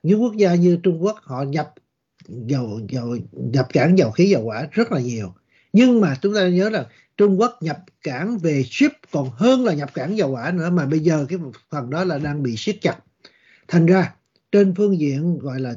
[0.03, 1.75] Những quốc gia như Trung Quốc họ nhập
[2.29, 5.35] dầu dầu nhập cảng dầu khí dầu hỏa rất là nhiều.
[5.73, 9.75] Nhưng mà chúng ta nhớ là Trung Quốc nhập cảng về ship còn hơn là
[9.75, 11.39] nhập cảng dầu hỏa nữa mà bây giờ cái
[11.71, 12.97] phần đó là đang bị siết chặt.
[13.69, 14.15] Thành ra
[14.53, 15.71] trên phương diện gọi là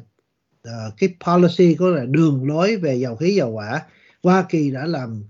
[0.67, 3.81] uh, cái policy có là đường lối về dầu khí dầu hỏa
[4.23, 5.23] Hoa Kỳ đã làm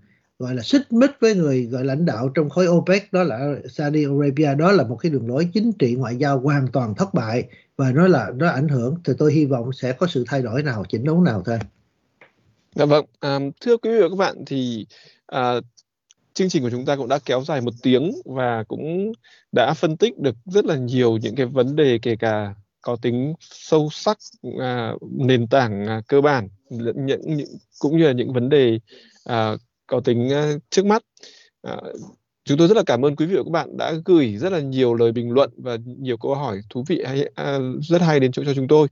[0.45, 4.05] gọi là xích mích với người gọi lãnh đạo trong khối OPEC đó là Saudi
[4.05, 4.55] Arabia.
[4.55, 7.43] Đó là một cái đường lối chính trị ngoại giao hoàn toàn thất bại
[7.77, 8.95] và nó là nó ảnh hưởng.
[9.05, 11.59] Thì tôi hy vọng sẽ có sự thay đổi nào chỉnh đốn nào thôi.
[12.75, 14.85] Dạ vâng, à, thưa quý vị và các bạn thì
[15.27, 15.53] à,
[16.33, 19.11] chương trình của chúng ta cũng đã kéo dài một tiếng và cũng
[19.51, 23.33] đã phân tích được rất là nhiều những cái vấn đề kể cả có tính
[23.39, 24.17] sâu sắc
[24.59, 27.45] à, nền tảng à, cơ bản những, những
[27.79, 28.79] cũng như là những vấn đề
[29.23, 29.55] à,
[29.87, 31.01] có tính ờ, trước mắt.
[31.61, 31.77] À,
[32.45, 34.59] chúng tôi rất là cảm ơn quý vị và các bạn đã gửi rất là
[34.59, 38.31] nhiều lời bình luận và nhiều câu hỏi thú vị hay à, rất hay đến
[38.31, 38.87] chỗ cho chúng tôi.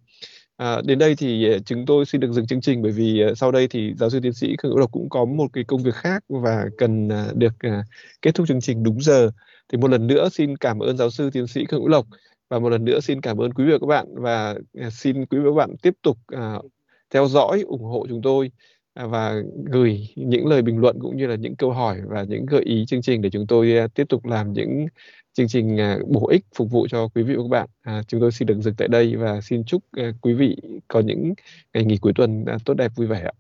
[0.58, 3.36] À, đến đây thì ờ, chúng tôi xin được dừng chương trình bởi vì ờ,
[3.36, 5.84] sau đây thì giáo sư tiến sĩ Khương Hữu Lộc cũng có một cái công
[5.84, 7.84] việc khác và cần à, được à,
[8.22, 9.32] kết thúc chương trình đúng giờ.
[9.70, 12.06] Thì một lần nữa xin cảm ơn giáo sư tiến sĩ Khương Hữu Lộc
[12.50, 15.26] và một lần nữa xin cảm ơn quý vị và các bạn và à, xin
[15.26, 16.66] quý vị và các bạn tiếp tục uh,
[17.10, 18.52] theo dõi ủng hộ chúng tôi.
[18.94, 19.42] À, và
[19.72, 22.86] gửi những lời bình luận cũng như là những câu hỏi và những gợi ý
[22.86, 24.88] chương trình để chúng tôi à, tiếp tục làm những
[25.34, 27.70] chương trình à, bổ ích phục vụ cho quý vị và các bạn.
[27.82, 29.84] À, chúng tôi xin được dừng tại đây và xin chúc
[30.22, 31.34] quý vị có những
[31.74, 33.32] ngày nghỉ cuối tuần tốt đẹp vui vẻ ạ.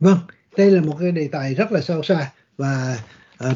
[0.00, 0.18] Vâng,
[0.56, 2.98] đây là một cái đề tài rất là sâu xa và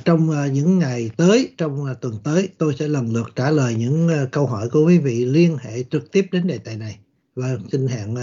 [0.05, 4.47] trong những ngày tới, trong tuần tới, tôi sẽ lần lượt trả lời những câu
[4.47, 6.99] hỏi của quý vị liên hệ trực tiếp đến đề tài này.
[7.34, 8.14] Và xin hẹn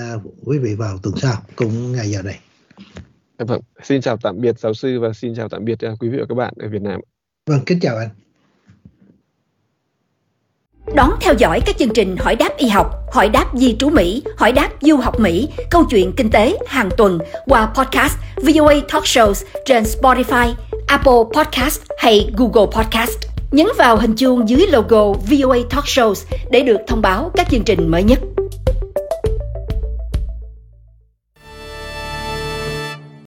[0.46, 2.40] quý vị vào tuần sau cùng ngày giờ này.
[3.38, 6.18] Vâng, xin chào tạm biệt giáo sư và xin chào tạm biệt uh, quý vị
[6.20, 7.00] và các bạn ở Việt Nam.
[7.46, 8.10] Vâng, kính chào anh.
[10.96, 14.24] Đón theo dõi các chương trình Hỏi đáp y học, Hỏi đáp di trú Mỹ,
[14.38, 19.04] Hỏi đáp du học Mỹ, câu chuyện kinh tế hàng tuần qua podcast VOA Talk
[19.04, 20.54] Shows trên Spotify,
[20.88, 23.18] Apple Podcast hay Google Podcast.
[23.52, 27.64] Nhấn vào hình chuông dưới logo VOA Talk Shows để được thông báo các chương
[27.64, 28.20] trình mới nhất.